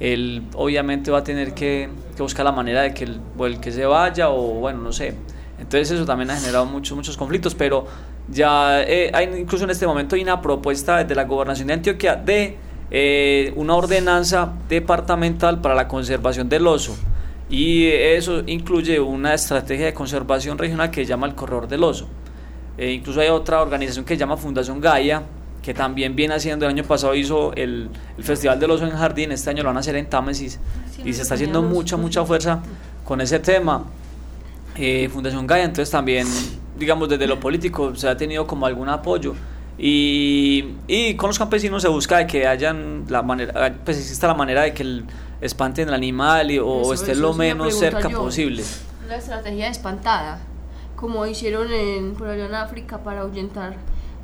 [0.00, 3.60] él obviamente va a tener que, que buscar la manera de que el, o el
[3.60, 5.14] que se vaya o bueno, no sé.
[5.58, 7.86] Entonces eso también ha generado muchos, muchos conflictos, pero
[8.30, 12.16] ya eh, hay, incluso en este momento hay una propuesta de la gobernación de Antioquia
[12.16, 12.56] de
[12.90, 16.96] eh, una ordenanza departamental para la conservación del oso.
[17.48, 22.06] Y eso incluye una estrategia de conservación regional que se llama el Corredor del Oso.
[22.78, 25.22] Eh, incluso hay otra organización que se llama Fundación Gaia,
[25.60, 29.32] que también viene haciendo, el año pasado hizo el, el Festival del Oso en Jardín,
[29.32, 30.60] este año lo van a hacer en Támesis,
[31.04, 32.60] y se está haciendo mucha, mucha fuerza
[33.04, 33.84] con ese tema.
[34.76, 36.26] Eh, Fundación Gaia, entonces también,
[36.80, 39.34] digamos, desde lo político se ha tenido como algún apoyo.
[39.78, 44.34] Y, y con los campesinos se busca de que hayan la manera, pues exista la
[44.34, 45.04] manera de que el,
[45.40, 48.18] espanten el animal y, o Eso- esté eso lo menos cerca yo.
[48.18, 48.62] posible.
[49.08, 50.40] La estrategia espantada,
[50.96, 53.76] como hicieron en, por allá en África para ahuyentar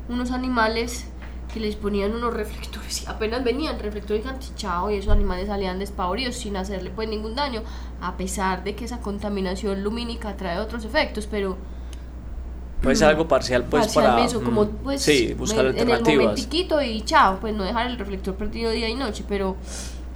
[0.09, 1.05] unos animales
[1.53, 6.35] que les ponían unos reflectores y apenas venían reflectores antichao y esos animales salían despavoridos
[6.35, 7.61] sin hacerle pues ningún daño,
[8.01, 11.57] a pesar de que esa contaminación lumínica trae otros efectos, pero
[12.81, 14.25] Puede ser algo parcial, pues parcial para.
[14.25, 16.47] eso, como mm, pues sí, buscar en, en el alternativas.
[16.85, 19.55] y chao, pues no dejar el reflector perdido día y noche, pero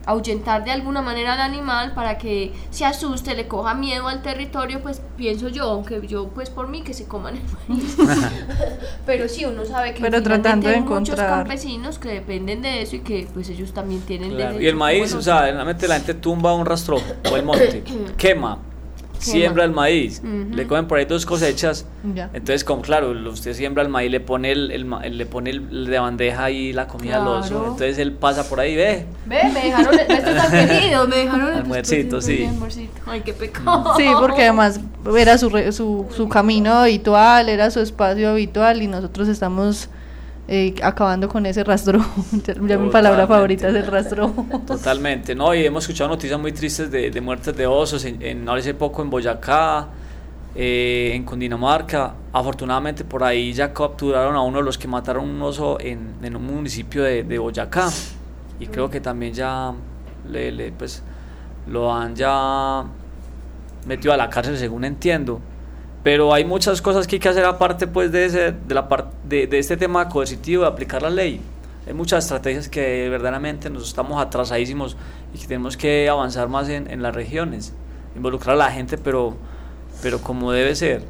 [0.06, 4.82] ahuyentar de alguna manera al animal para que se asuste, le coja miedo al territorio,
[4.82, 7.98] pues pienso yo, aunque yo pues por mí que se coman el maíz.
[9.06, 12.82] pero sí, uno sabe que Pero tratando de hay muchos encontrar- campesinos que dependen de
[12.82, 15.96] eso y que pues ellos también tienen Claro, Y el maíz, o sea, realmente la
[15.96, 16.98] gente tumba un rastro
[17.32, 17.84] o el monte,
[18.18, 18.58] quema,
[19.22, 21.86] siembra el maíz, le comen por ahí dos cosechas.
[22.16, 22.30] Ya.
[22.34, 25.86] Entonces, como claro, usted siembra el maíz, le pone el, el ma- le pone el
[25.88, 27.50] de bandeja ahí la comida al oso.
[27.50, 27.64] Claro.
[27.66, 29.06] Entonces él pasa por ahí, ve.
[29.26, 30.52] Ve, me dejaron, ve, esto tan
[31.10, 32.46] me dejaron el Almuercito, sí.
[32.46, 33.02] almuercito.
[33.06, 33.94] Ay, qué pecado.
[33.98, 34.80] Sí, porque además
[35.18, 39.90] era su, re- su, su camino habitual, era su espacio habitual y nosotros estamos
[40.54, 42.00] eh, acabando con ese rastro.
[42.68, 44.34] ya mi palabra favorita es el rastro.
[44.68, 45.56] Totalmente, ¿no?
[45.56, 49.02] Y hemos escuchado noticias muy tristes de, de muertes de osos, en, en- hace poco
[49.02, 49.88] en Boyacá,
[50.54, 52.14] eh, en Cundinamarca.
[52.34, 56.36] Afortunadamente por ahí ya capturaron a uno de los que mataron un oso en, en
[56.36, 57.90] un municipio de, de Boyacá.
[58.60, 59.72] Y creo que también ya
[60.30, 61.02] le, le, pues,
[61.68, 62.84] lo han ya
[63.88, 65.40] metido a la cárcel, según entiendo.
[66.04, 68.88] Pero hay muchas cosas que hay que hacer aparte pues de, ese, de, la
[69.28, 71.42] de, de este tema coercitivo, de aplicar la ley.
[71.88, 74.96] Hay muchas estrategias que verdaderamente nos estamos atrasadísimos
[75.34, 77.74] y que tenemos que avanzar más en, en las regiones,
[78.16, 79.36] involucrar a la gente, pero,
[80.02, 81.04] pero como debe ser.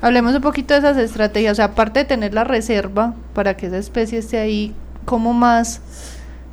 [0.00, 3.66] Hablemos un poquito de esas estrategias, o sea, aparte de tener la reserva para que
[3.66, 4.74] esa especie esté ahí,
[5.04, 5.80] ¿cómo más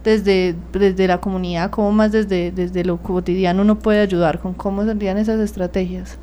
[0.03, 4.39] desde, desde la comunidad, cómo más desde, desde lo cotidiano uno puede ayudar?
[4.39, 6.17] ¿Con cómo serían esas estrategias?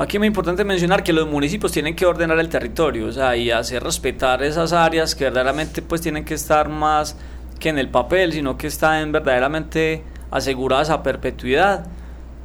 [0.00, 3.36] Aquí es muy importante mencionar que los municipios tienen que ordenar el territorio, o sea,
[3.36, 7.18] y hacer respetar esas áreas que verdaderamente pues tienen que estar más
[7.58, 11.84] que en el papel, sino que están verdaderamente aseguradas a perpetuidad,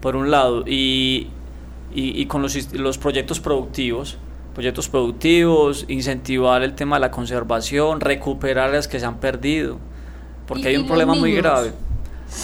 [0.01, 1.29] por un lado, y,
[1.93, 4.17] y, y con los, los proyectos productivos,
[4.53, 9.79] proyectos productivos, incentivar el tema de la conservación, recuperar las que se han perdido,
[10.45, 11.71] porque hay un problema muy grave.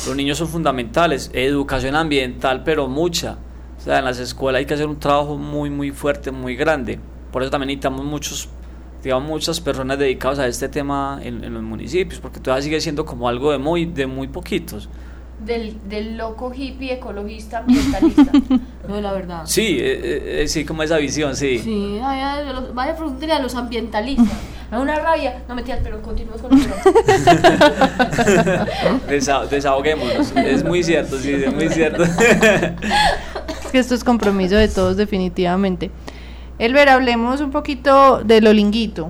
[0.08, 3.40] Los niños son fundamentales, educación ambiental, pero mucha.
[3.82, 7.00] O sea, en las escuelas hay que hacer un trabajo muy, muy fuerte, muy grande.
[7.32, 8.48] Por eso también necesitamos muchos,
[9.02, 13.28] digamos, muchas personas dedicadas a este tema en, los municipios, porque todavía sigue siendo como
[13.28, 14.88] algo de muy, de muy poquitos.
[15.46, 18.32] Del, del loco hippie ecologista ambientalista.
[18.88, 19.42] no, la verdad.
[19.46, 21.58] Sí, eh, eh, sí, como esa visión, sí.
[21.58, 22.96] Sí, vaya, de los- vaya
[23.36, 24.28] a los ambientalistas.
[24.70, 25.42] me da una rabia.
[25.50, 26.60] No mentiras, pero continuamos con el.
[29.10, 30.32] Desa- desahoguémonos.
[30.36, 32.04] Es muy cierto, sí, es muy cierto.
[32.04, 35.90] Es que esto es compromiso de todos definitivamente.
[36.60, 39.10] Elber, hablemos un poquito del olinguito.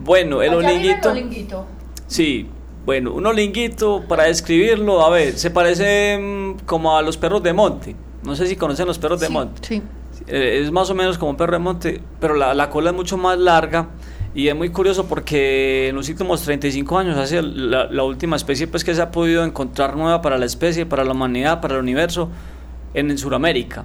[0.00, 1.10] Bueno, el Allá olinguito.
[1.10, 1.66] olinguito.
[2.08, 2.48] Sí,
[2.84, 7.52] bueno, un olinguito, para describirlo, a ver, se parece mm, como a los perros de
[7.52, 7.96] monte.
[8.22, 9.60] No sé si conocen los perros de monte.
[9.66, 9.82] Sí.
[10.26, 12.96] Eh, es más o menos como un perro de monte, pero la, la cola es
[12.96, 13.88] mucho más larga
[14.34, 18.66] y es muy curioso porque en los últimos 35 años hace la, la última especie
[18.66, 21.80] pues que se ha podido encontrar nueva para la especie, para la humanidad, para el
[21.80, 22.30] universo
[22.94, 23.84] en, en Sudamérica.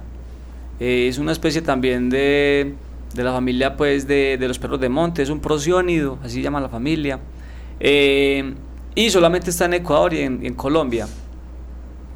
[0.78, 2.74] Eh, es una especie también de,
[3.14, 6.60] de la familia pues de, de los perros de monte, es un prosiónido, así llama
[6.60, 7.20] la familia.
[7.78, 8.54] Eh,
[8.94, 11.06] y solamente está en Ecuador y en, Colombia.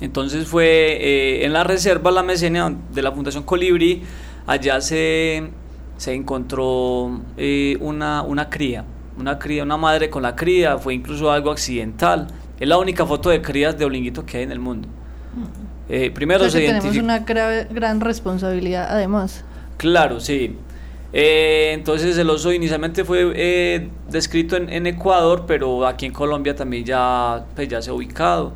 [0.00, 4.02] Entonces fue eh, en la reserva La Mesenia de la Fundación Colibrí,
[4.46, 5.50] allá se,
[5.96, 8.84] se encontró eh, una, una cría,
[9.18, 12.26] una cría, una madre con la cría, fue incluso algo accidental.
[12.58, 14.88] Es la única foto de crías de olinguito que hay en el mundo.
[15.88, 19.44] Eh, primero que se tenemos una grave- gran responsabilidad además.
[19.76, 20.56] Claro, sí.
[21.16, 26.56] Eh, entonces el oso inicialmente fue eh, descrito en, en Ecuador, pero aquí en Colombia
[26.56, 28.52] también ya, pues, ya se ha ubicado.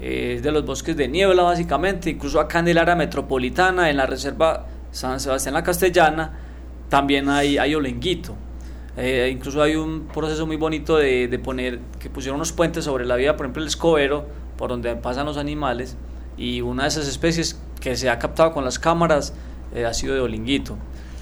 [0.00, 3.96] Eh, es de los bosques de niebla básicamente, incluso acá en el área metropolitana, en
[3.96, 6.32] la reserva San Sebastián la Castellana,
[6.88, 8.34] también hay, hay olenguito.
[8.96, 13.06] Eh, incluso hay un proceso muy bonito de, de poner, que pusieron unos puentes sobre
[13.06, 14.26] la vía, por ejemplo el escobero,
[14.58, 15.96] por donde pasan los animales,
[16.36, 19.32] y una de esas especies que se ha captado con las cámaras
[19.72, 20.76] eh, ha sido de olinguito.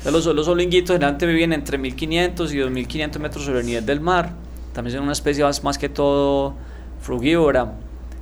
[0.05, 4.33] Los, los olinguitos generalmente viven entre 1500 y 2500 metros sobre el nivel del mar.
[4.73, 6.55] También son una especie más, que todo
[7.01, 7.75] frugívora.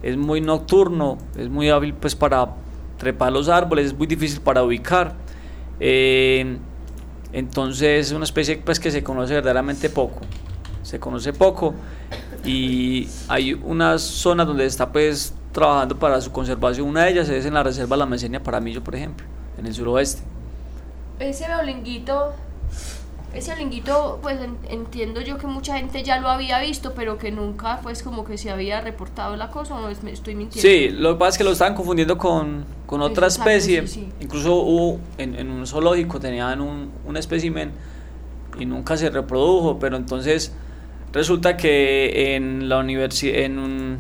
[0.02, 2.54] Es muy nocturno, es muy hábil pues para
[2.98, 5.14] trepar los árboles, es muy difícil para ubicar.
[5.80, 6.56] Eh,
[7.32, 10.20] entonces es una especie pues que se conoce verdaderamente poco.
[10.82, 11.74] Se conoce poco
[12.44, 16.88] y hay unas zonas donde está pues trabajando para su conservación.
[16.88, 19.26] Una de ellas es en la reserva La Mesenia Paramillo, por ejemplo,
[19.58, 20.22] en el suroeste.
[21.18, 22.32] Ese olinguito,
[23.34, 27.30] ese olinguito, pues en- entiendo yo que mucha gente ya lo había visto, pero que
[27.32, 30.60] nunca pues como que se había reportado la cosa, o me estoy mintiendo.
[30.68, 33.86] Sí, lo que pasa es que lo estaban confundiendo con, con otra Exacto, especie.
[33.86, 34.12] sí, sí.
[34.20, 37.72] Incluso hubo en, en un zoológico, tenían un, un espécimen
[38.58, 40.52] y nunca se reprodujo, pero entonces
[41.12, 43.98] resulta que en la universidad, en un-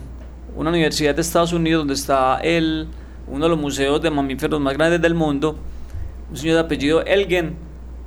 [0.54, 2.88] una universidad de Estados Unidos donde está el,
[3.26, 5.58] uno de los museos de mamíferos más grandes del mundo,
[6.30, 7.56] un señor de apellido Elgen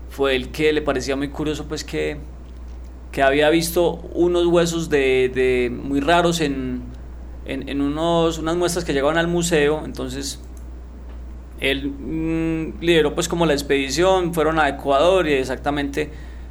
[0.09, 2.17] fue el que le parecía muy curioso pues que,
[3.11, 6.83] que había visto unos huesos de, de muy raros en,
[7.45, 10.39] en, en unos, unas muestras que llegaban al museo, entonces
[11.59, 16.09] él mm, lideró pues como la expedición, fueron a Ecuador y exactamente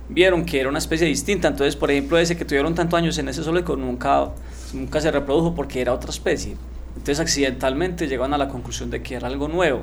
[0.08, 3.28] vieron que era una especie distinta, entonces por ejemplo ese que tuvieron tantos años en
[3.28, 4.30] ese zoológico nunca,
[4.72, 6.56] nunca se reprodujo porque era otra especie,
[6.96, 9.82] entonces accidentalmente llegaron a la conclusión de que era algo nuevo,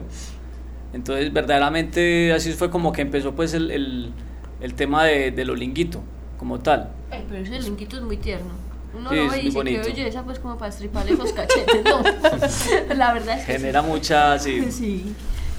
[0.95, 4.13] entonces verdaderamente así fue como que empezó pues el, el,
[4.61, 6.01] el tema de, del olinguito
[6.39, 6.89] como tal.
[7.11, 8.51] Ay, pero ese olinguito es muy tierno.
[8.97, 11.83] Uno Sí, lo es ve y dice que belleza, pues como para estriparle los cachetes,
[11.83, 12.01] no.
[12.95, 14.65] La verdad es que Genera mucha, sí.
[14.71, 15.13] sí.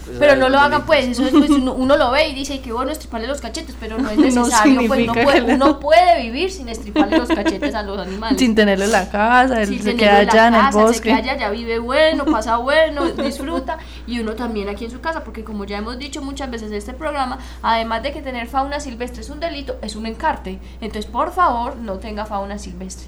[0.07, 0.87] Pues, Pero no lo hagan bonito.
[0.87, 3.75] pues, eso es pues uno, uno lo ve y dice que bueno estriparle los cachetes,
[3.79, 7.83] pero no es necesario, pues significa puede, uno puede vivir sin estriparle los cachetes a
[7.83, 8.39] los animales.
[8.39, 10.85] Sin tenerlo en la casa, él Sí, se queda en allá en el casa, Se
[10.85, 11.03] bosque.
[11.09, 13.79] queda allá, ya vive bueno, pasa bueno, disfruta.
[14.07, 16.77] Y uno también aquí en su casa, porque como ya hemos dicho muchas veces en
[16.79, 20.59] este programa, además de que tener fauna silvestre es un delito, es un encarte.
[20.81, 23.07] Entonces, por favor, no tenga fauna silvestre.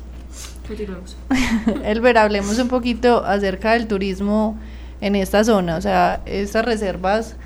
[0.66, 1.16] Continuemos.
[1.84, 4.58] Elber, hablemos un poquito acerca del turismo
[5.00, 5.76] en esta zona.
[5.76, 7.36] O sea, estas reservas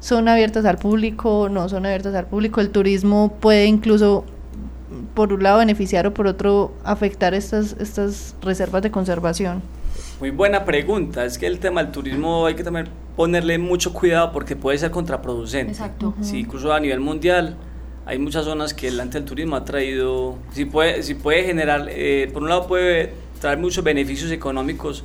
[0.00, 2.60] son abiertas al público, no son abiertas al público.
[2.60, 4.24] El turismo puede incluso,
[5.14, 9.62] por un lado, beneficiar o por otro, afectar estas, estas reservas de conservación.
[10.20, 11.24] Muy buena pregunta.
[11.24, 14.90] Es que el tema del turismo hay que también ponerle mucho cuidado porque puede ser
[14.90, 15.72] contraproducente.
[15.72, 16.14] Exacto.
[16.20, 17.56] Sí, incluso a nivel mundial
[18.06, 21.86] hay muchas zonas que el ante el turismo ha traído, sí puede, sí puede generar,
[21.88, 25.04] eh, por un lado puede traer muchos beneficios económicos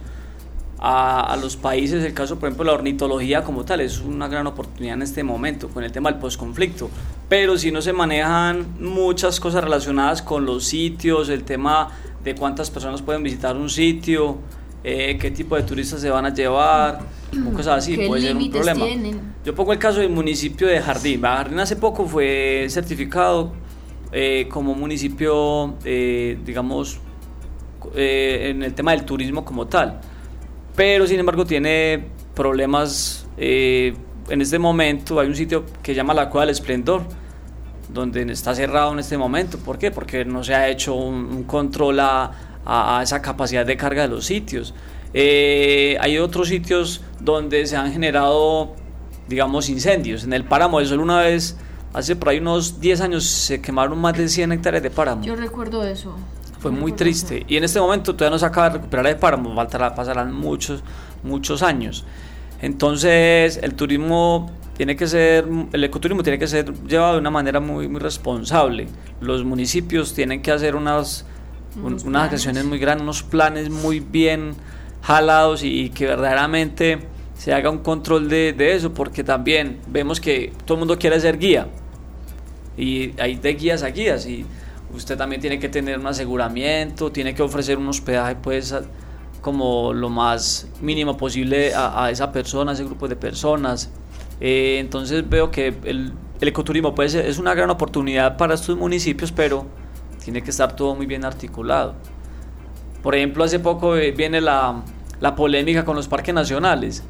[0.80, 4.28] a, a los países, el caso por ejemplo de la ornitología como tal, es una
[4.28, 6.90] gran oportunidad en este momento con el tema del posconflicto,
[7.30, 11.90] pero si no se manejan muchas cosas relacionadas con los sitios, el tema
[12.24, 14.38] de cuántas personas pueden visitar un sitio,
[14.84, 17.00] eh, qué tipo de turistas se van a llevar,
[17.46, 18.86] o cosas así, ¿Qué puede ser un problema.
[18.86, 19.34] tienen?
[19.44, 21.22] Yo pongo el caso del municipio de Jardín.
[21.22, 23.52] Jardín hace poco fue certificado
[24.12, 27.00] eh, como municipio, eh, digamos,
[27.96, 30.00] en el tema del turismo como tal.
[30.78, 32.06] Pero sin embargo tiene
[32.36, 33.28] problemas.
[33.36, 33.96] eh,
[34.30, 37.02] en este momento hay un sitio que llama la Cueva del Esplendor,
[37.90, 39.58] donde está cerrado en este momento.
[39.58, 39.90] ¿Por qué?
[39.90, 42.32] Porque no se ha hecho un, control a,
[42.66, 44.76] a, esa capacidad de carga de los sitios.
[45.14, 48.76] Eh, hay otros sitios donde se han generado,
[49.28, 50.26] digamos, incendios.
[50.26, 51.58] En el páramo de Sol una vez,
[51.94, 55.24] hace por ahí unos 10 años, se quemaron más de 100 hectáreas de páramo.
[55.24, 56.16] Yo recuerdo eso.
[56.68, 57.46] Fue muy triste.
[57.48, 60.84] Y en este momento todavía no se acaba de recuperar el páramo, faltará, pasarán muchos,
[61.24, 62.04] muchos años.
[62.62, 67.62] Entonces, el turismo tiene que ser, el ecoturismo tiene que ser llevado de una manera
[67.62, 68.90] muy, muy responsable.
[69.22, 71.26] Los municipios tienen que hacer unas,
[71.82, 74.54] unas acciones muy grandes, unos planes muy bien
[75.02, 77.00] jalados y, que verdaderamente
[77.38, 81.18] se haga un control de, de, eso, porque también vemos que todo el mundo quiere
[81.22, 81.70] ser guía
[82.78, 84.46] y hay de guías a guías y
[84.94, 88.76] usted también tiene que tener un aseguramiento, tiene que ofrecer un hospedaje pues
[89.42, 93.92] como lo más mínimo posible a, esa persona, a ese grupo de personas.
[94.40, 99.32] Eh, entonces veo que el, el ecoturismo pues, es una gran oportunidad para estos municipios,
[99.32, 99.66] pero
[100.24, 101.96] tiene que estar todo muy bien articulado.
[103.02, 104.84] Por ejemplo, hace poco eh, viene la,
[105.20, 107.04] la polémica con los parques nacionales,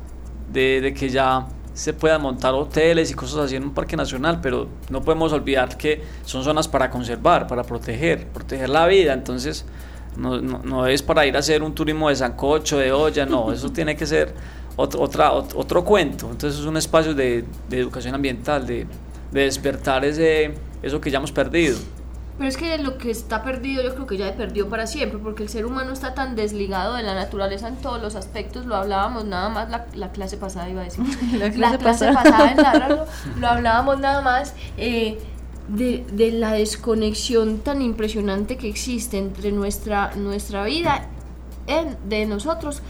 [0.52, 1.48] de, de, que ya
[1.78, 5.78] se puedan montar hoteles y cosas así en un parque nacional, pero no podemos olvidar
[5.78, 9.64] que son zonas para conservar, para proteger, proteger la vida, entonces
[10.18, 13.70] no, no, es para ir a hacer un turismo de sancocho, de olla, no, eso
[13.70, 14.34] tiene que ser
[14.76, 18.88] otro, otra, otro, cuento, entonces es un espacio de, de educación ambiental, de,
[19.32, 21.78] de despertar ese, eso que ya hemos perdido.
[22.38, 25.44] Pero es que lo que está perdido yo creo que ya perdió para siempre, porque
[25.44, 29.26] el ser humano está tan desligado de la naturaleza en todos los aspectos, lo hablábamos
[29.26, 31.78] nada más la, la clase pasada, iba a decir, la clase,
[32.14, 32.52] pasada.
[32.52, 33.06] en la
[33.40, 35.18] lo hablábamos nada más eh,
[35.68, 41.08] de, de, la desconexión tan impresionante que existe entre nuestra, nuestra vida
[41.66, 42.84] en, de nosotros,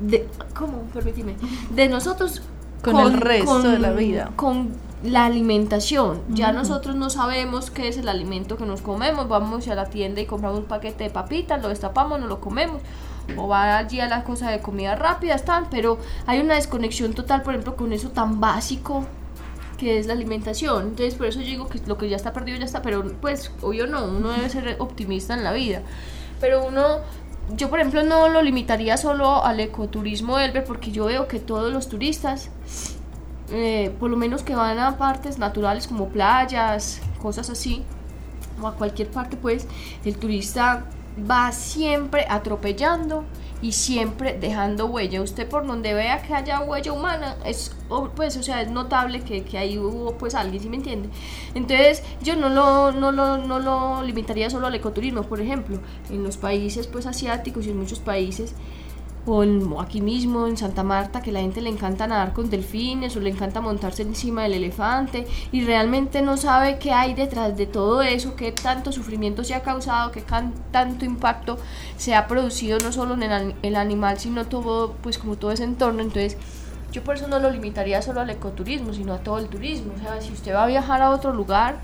[0.00, 0.82] de, ¿cómo?
[0.94, 1.34] Permíteme,
[1.74, 2.42] de nosotros
[2.82, 4.30] con, el resto de la vida.
[4.36, 4.70] Con
[5.02, 6.22] la alimentación.
[6.28, 9.28] Ya nosotros no sabemos qué es el alimento que nos comemos.
[9.28, 12.82] Vamos a la tienda y compramos un paquete de papitas, lo destapamos, nos lo comemos.
[13.36, 15.68] O va allí a las cosas de comida rápida, están.
[15.70, 19.04] Pero hay una desconexión total, por ejemplo, con eso tan básico
[19.78, 20.88] que es la alimentación.
[20.88, 22.82] Entonces, por eso yo digo que lo que ya está perdido ya está.
[22.82, 25.82] Pero, pues, obvio no, uno debe ser optimista en la vida.
[26.40, 27.00] Pero uno
[27.56, 31.72] yo por ejemplo no lo limitaría solo al ecoturismo Elber porque yo veo que todos
[31.72, 32.50] los turistas
[33.50, 37.82] eh, por lo menos que van a partes naturales como playas, cosas así,
[38.60, 39.66] o a cualquier parte, pues
[40.04, 40.84] el turista
[41.30, 43.24] va siempre atropellando
[43.60, 45.22] y siempre dejando huella.
[45.22, 47.74] Usted por donde vea que haya huella humana, es
[48.16, 51.08] pues, o sea, es notable que, que ahí hubo pues alguien, ¿sí me entiende?
[51.54, 55.78] Entonces, yo no lo, no lo, no lo limitaría solo al ecoturismo, por ejemplo,
[56.10, 58.54] en los países pues asiáticos y en muchos países
[59.26, 59.42] o,
[59.80, 63.30] aquí mismo en Santa Marta que la gente le encanta nadar con delfines o le
[63.30, 68.34] encanta montarse encima del elefante y realmente no sabe qué hay detrás de todo eso,
[68.36, 70.22] qué tanto sufrimiento se ha causado, qué
[70.70, 71.58] tanto impacto
[71.96, 75.64] se ha producido no solo en el, el animal sino todo pues como todo ese
[75.64, 76.02] entorno.
[76.02, 76.36] Entonces
[76.92, 79.94] yo por eso no lo limitaría solo al ecoturismo, sino a todo el turismo.
[79.96, 81.80] O sea, si usted va a viajar a otro lugar,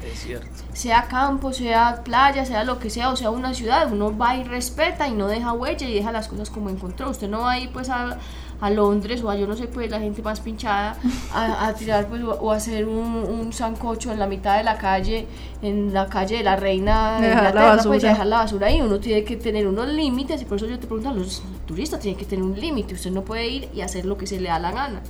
[0.73, 4.45] sea campo, sea playa, sea lo que sea, o sea una ciudad, uno va y
[4.45, 7.11] respeta y no deja huella y deja las cosas como encontró.
[7.11, 8.19] Usted no va a ir pues a
[8.61, 10.97] a Londres o a yo no sé, pues la gente más pinchada
[11.33, 15.27] a, tirar pues o, hacer un, un, sancocho en la mitad de la calle,
[15.63, 17.91] en la calle de la reina de dejar la pues, basura.
[17.91, 18.81] Pues, dejar la basura ahí.
[18.81, 22.19] Uno tiene que tener unos límites y por eso yo te pregunto, los turistas tienen
[22.19, 22.95] que tener un límite.
[22.95, 25.03] Usted no puede ir y hacer lo que se le da la gana.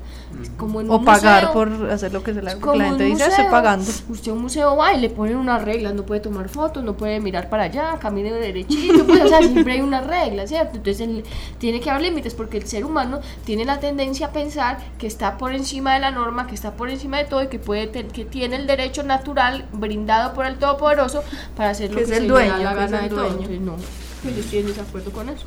[0.56, 2.76] Como en o pagar por hacer lo que se le da la gana.
[2.76, 3.90] La gente dice, estoy pagando.
[4.09, 6.96] Usted a un museo va y le ponen unas reglas, no puede tomar fotos, no
[6.96, 10.76] puede mirar para allá, camine derechito, pues, o sea, siempre hay una regla, ¿cierto?
[10.76, 11.24] Entonces
[11.59, 15.38] tiene que haber límites porque el ser humano tiene la tendencia a pensar que está
[15.38, 18.24] por encima de la norma, que está por encima de todo y que puede que
[18.24, 21.22] tiene el derecho natural brindado por el Todopoderoso
[21.56, 23.30] para hacer lo que, se dueño, le da la gana de todo.
[23.61, 23.76] no,
[24.22, 25.46] pues yo estoy en desacuerdo con eso.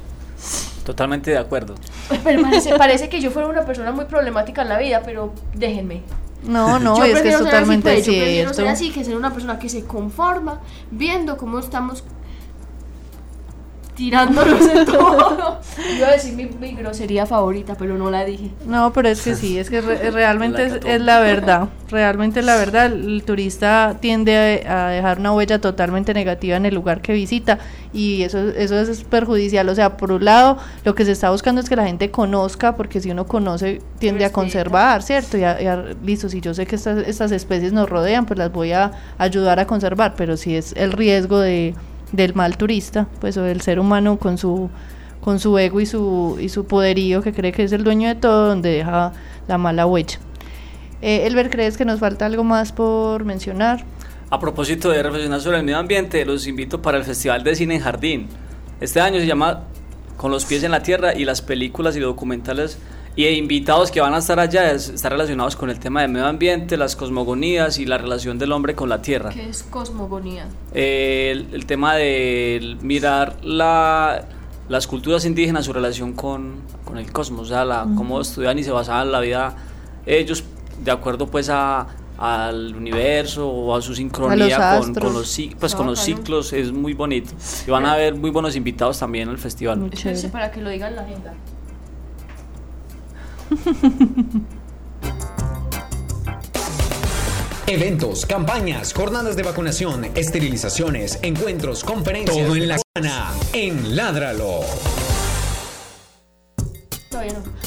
[0.83, 1.75] Totalmente de acuerdo.
[2.23, 6.01] Pero parece, parece que yo fuera una persona muy problemática en la vida, pero déjenme.
[6.43, 9.31] No, no, es que es totalmente así, pues, Yo prefiero ser así que ser una
[9.31, 10.59] persona que se conforma
[10.89, 12.03] viendo cómo estamos
[13.95, 15.59] tirándolos en todo.
[15.97, 18.51] Iba a decir mi, grosería favorita, pero no la dije.
[18.65, 19.81] No, pero es que sí, es que
[20.11, 21.69] realmente es, la verdad.
[21.89, 22.87] Realmente es la verdad.
[22.87, 27.59] El turista tiende a, dejar una huella totalmente negativa en el lugar que visita
[27.93, 29.67] y eso, eso es perjudicial.
[29.69, 32.75] O sea, por un lado, lo que se está buscando es que la gente conozca,
[32.75, 35.37] porque si uno conoce, tiende a conservar, ¿cierto?
[35.37, 35.43] Y,
[36.05, 39.59] listo, si yo sé que estas, estas especies nos rodean, pues las voy a ayudar
[39.59, 41.75] a conservar, pero si es el riesgo de
[42.11, 44.69] del mal turista, pues o del ser humano con su
[45.21, 48.15] con su ego y su y su poderío que cree que es el dueño de
[48.15, 49.13] todo, donde deja
[49.47, 50.19] la mala huella.
[51.01, 53.83] Eh, Elber, ¿crees que nos falta algo más por mencionar?
[54.29, 57.75] A propósito de reflexionar sobre el medio ambiente, los invito para el Festival de Cine
[57.75, 58.27] en Jardín.
[58.79, 59.63] Este año se llama
[60.15, 62.77] Con los pies en la tierra y las películas y documentales
[63.15, 66.77] y invitados que van a estar allá están relacionados con el tema del medio ambiente,
[66.77, 69.31] las cosmogonías y la relación del hombre con la tierra.
[69.31, 70.47] ¿Qué es cosmogonía?
[70.73, 74.25] Eh, el, tema de mirar la,
[74.69, 78.63] las culturas indígenas, su relación con, con el cosmos, o sea, la, cómo estudian y
[78.63, 79.55] se basaban la vida
[80.05, 80.43] ellos
[80.83, 81.87] de acuerdo pues a,
[82.17, 86.93] al universo o a su sincronía con, con, los, pues, con los ciclos, es muy
[86.93, 87.31] bonito.
[87.67, 89.91] Y van a haber muy buenos invitados también al festival.
[90.31, 91.33] Para que lo digan la agenda.
[97.67, 102.45] Eventos, campañas, jornadas de vacunación, esterilizaciones, encuentros, conferencias.
[102.45, 104.61] Todo en la semana en Ládralo.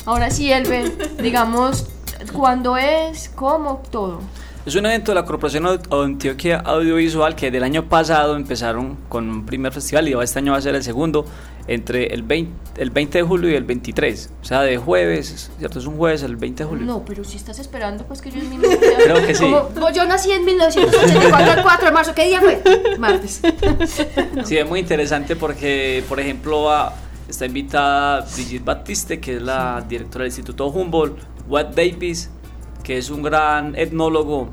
[0.07, 1.87] Ahora sí, Elber, digamos,
[2.33, 3.31] ¿cuándo es?
[3.35, 3.83] ¿Cómo?
[3.91, 4.21] Todo.
[4.67, 9.45] Es un evento de la Corporación Antioquia Audiovisual que del año pasado empezaron con un
[9.45, 11.27] primer festival y este año va a ser el segundo
[11.67, 14.31] entre el 20, el 20 de julio y el 23.
[14.41, 15.79] O sea, de jueves, ¿cierto?
[15.79, 16.87] Es un jueves el 20 de julio.
[16.87, 18.57] No, pero si estás esperando, pues que yo en mi
[19.05, 19.45] Creo que sí.
[19.75, 22.15] Como, yo nací en 1984, el 4 de marzo.
[22.15, 22.63] ¿Qué día fue?
[22.99, 23.43] Martes.
[24.45, 26.71] Sí, es muy interesante porque, por ejemplo,
[27.29, 32.31] está invitada Brigitte Batiste, que es la directora del Instituto Humboldt, Watt Davis,
[32.85, 34.49] que es un gran etnólogo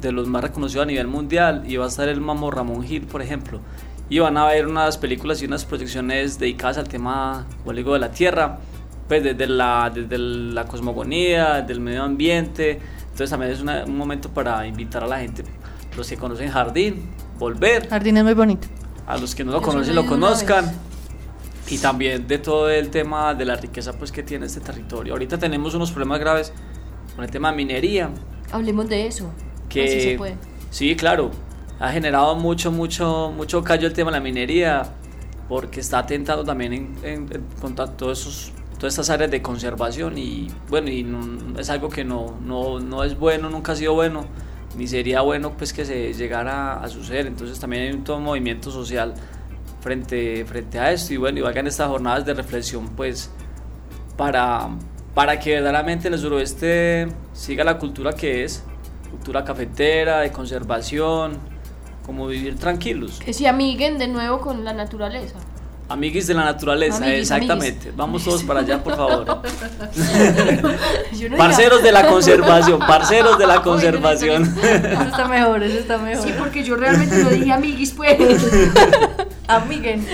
[0.00, 3.02] de los más reconocidos a nivel mundial, y va a estar el mamo Ramón Gil,
[3.02, 3.60] por ejemplo
[4.08, 8.00] y van a ver unas películas y unas proyecciones dedicadas al tema, como digo, de
[8.00, 8.58] la tierra,
[9.08, 12.80] pues desde la, desde la cosmogonía, del medio ambiente.
[13.02, 15.44] Entonces también es un momento para invitar a la gente,
[15.96, 17.88] los que conocen Jardín, volver.
[17.88, 18.68] Jardín es muy bonito.
[19.06, 20.70] A los que no lo conocen, lo conozcan.
[21.68, 25.14] Y también de todo el tema de la riqueza pues que tiene este territorio.
[25.14, 26.52] Ahorita tenemos unos problemas graves
[27.14, 28.10] con el tema de minería.
[28.52, 29.30] Hablemos de eso.
[29.68, 30.36] Que, Así se puede.
[30.70, 31.30] Sí, claro
[31.78, 34.84] ha generado mucho, mucho, mucho callo el tema de la minería,
[35.48, 37.44] porque está atentado también en, en,
[37.96, 41.06] todos todas estas áreas de conservación y bueno, y
[41.58, 44.24] es algo que no, no, no, es bueno, nunca ha sido bueno,
[44.76, 48.70] ni sería bueno pues que se llegara a suceder, entonces también hay un todo movimiento
[48.70, 49.14] social
[49.80, 53.30] frente, frente a esto y bueno, y valgan estas jornadas de reflexión pues
[54.16, 54.70] para,
[55.14, 58.62] para que verdaderamente en el suroeste siga la cultura que es,
[59.10, 61.38] cultura cafetera, de conservación,
[62.04, 63.20] como vivir tranquilos.
[63.24, 65.38] Que se amiguen de nuevo con la naturaleza.
[65.86, 67.92] Amiguis de la naturaleza, exactamente.
[67.94, 69.26] Vamos todos para allá, por favor.
[71.36, 74.44] parceros de la conservación, parceros de la conservación.
[74.44, 76.26] Eso está mejor, eso está mejor.
[76.26, 78.16] Sí, porque yo realmente lo dije amiguis, pues.
[79.46, 80.06] Amiguen.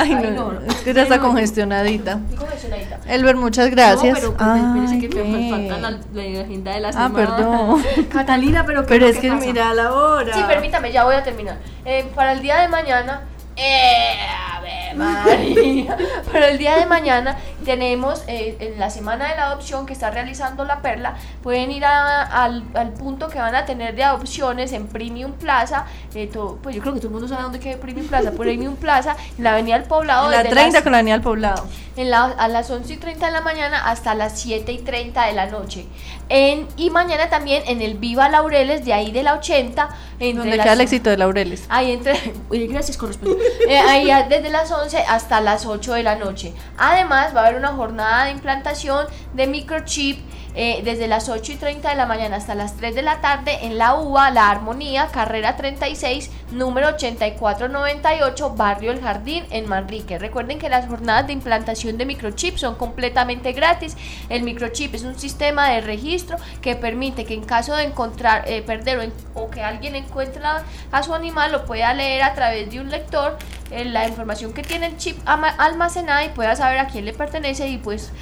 [0.00, 2.20] Ay, no, es que ya está congestionadita.
[2.38, 3.00] congestionadita.
[3.06, 4.22] Elber, muchas gracias.
[4.22, 7.10] No, pero que me falta la, la, agenda de la semana.
[7.12, 8.08] Ah, perdón.
[8.12, 10.34] Catalina, pero Pero es que mira la hora.
[10.34, 11.58] Sí, permítame, ya voy a terminar.
[11.84, 13.22] Eh, para el día de mañana
[13.56, 15.96] eh, María.
[16.32, 20.10] Pero el día de mañana tenemos eh, en la semana de la adopción que está
[20.10, 21.16] realizando la Perla.
[21.42, 22.62] Pueden ir al,
[22.98, 25.86] punto que van a tener de adopciones en Premium Plaza.
[26.14, 26.30] Eh,
[26.62, 28.32] pues yo creo que todo el mundo sabe dónde queda Premium Plaza.
[28.32, 30.32] Premium Plaza, en la Avenida del Poblado.
[30.32, 31.66] En la 30 con la Avenida del Poblado.
[31.96, 35.26] En la, a las 11 y 30 de la mañana hasta las 7 y 30
[35.26, 35.86] de la noche.
[36.28, 39.88] En, y mañana también en el Viva Laureles, de ahí de la 80.
[40.20, 41.64] Entre donde queda el éxito de Laureles.
[41.68, 42.14] Ahí entre.
[42.50, 43.44] gracias, correspondiente.
[43.68, 46.54] Eh, ahí desde las 11 hasta las 8 de la noche.
[46.78, 50.18] Además, va a haber una jornada de implantación de microchip
[50.54, 53.58] eh, desde las 8 y 30 de la mañana hasta las 3 de la tarde
[53.62, 60.18] en la UBA, La Armonía, carrera 36, número 8498, Barrio El Jardín, en Manrique.
[60.18, 63.96] Recuerden que las jornadas de implantación de microchip son completamente gratis.
[64.28, 68.62] El microchip es un sistema de registro que permite que en caso de encontrar, eh,
[68.62, 70.42] perder o, que alguien encuentre
[70.90, 73.38] a su animal, lo pueda leer a través de un lector
[73.70, 77.68] eh, la información que tiene el chip almacenada y pueda saber a quién le pertenece
[77.68, 78.12] y pues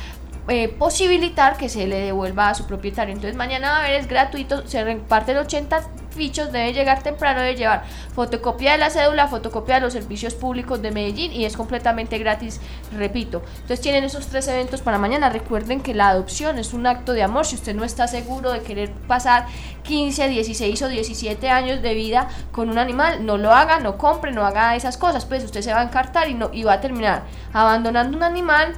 [0.49, 3.15] eh, posibilitar que se le devuelva a su propietario.
[3.15, 7.57] Entonces mañana va a haber, es gratuito, se reparten 80 fichos, debe llegar temprano, debe
[7.57, 7.85] llevar
[8.15, 12.61] fotocopia de la cédula, fotocopia de los servicios públicos de Medellín y es completamente gratis,
[12.97, 13.43] repito.
[13.55, 15.29] Entonces tienen esos tres eventos para mañana.
[15.29, 17.47] Recuerden que la adopción es un acto de amor.
[17.47, 19.47] Si usted no está seguro de querer pasar
[19.85, 24.33] 15, 16 o 17 años de vida con un animal, no lo haga, no compre,
[24.33, 26.81] no haga esas cosas, pues usted se va a encartar y, no, y va a
[26.81, 28.75] terminar abandonando un animal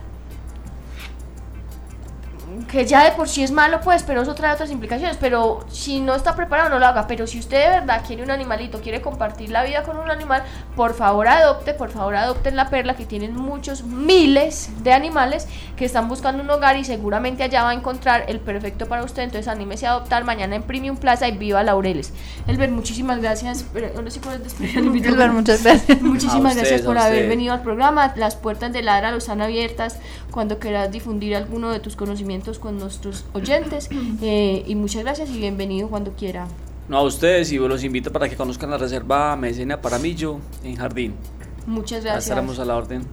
[2.68, 5.16] que ya de por sí es malo, pues, pero eso trae otras implicaciones.
[5.18, 7.06] Pero si no está preparado, no lo haga.
[7.06, 10.42] Pero si usted de verdad quiere un animalito, quiere compartir la vida con un animal,
[10.76, 15.46] por favor adopte, por favor adopten la perla, que tienen muchos miles de animales
[15.76, 19.22] que están buscando un hogar y seguramente allá va a encontrar el perfecto para usted.
[19.22, 22.12] Entonces anímese a adoptar mañana en Premium Plaza y viva Laureles.
[22.46, 23.64] Elber, muchísimas gracias.
[23.96, 24.20] Ahora sí.
[24.74, 26.00] Elber, muchas gracias.
[26.02, 28.12] Muchísimas ustedes, gracias por haber venido al programa.
[28.16, 29.98] Las puertas de Ladra lo están abiertas
[30.30, 33.88] cuando quieras difundir alguno de tus conocimientos con nuestros oyentes.
[34.22, 36.46] Eh, y muchas gracias y bienvenido cuando quiera.
[36.88, 41.14] No, a ustedes y los invito para que conozcan la reserva Mecena Paramillo en Jardín.
[41.66, 42.24] Muchas Ya gracias.
[42.24, 43.06] estaremos a la orden.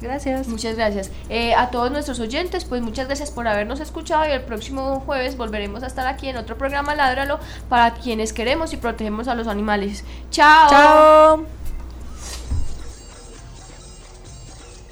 [0.00, 0.46] Gracias.
[0.48, 1.10] Muchas gracias.
[1.28, 5.36] Eh, a todos nuestros oyentes, pues muchas gracias por habernos escuchado y el próximo jueves
[5.36, 9.48] volveremos a estar aquí en otro programa Ládralo para quienes queremos y protegemos a los
[9.48, 10.04] animales.
[10.30, 10.70] Chao.
[10.70, 11.57] Chao.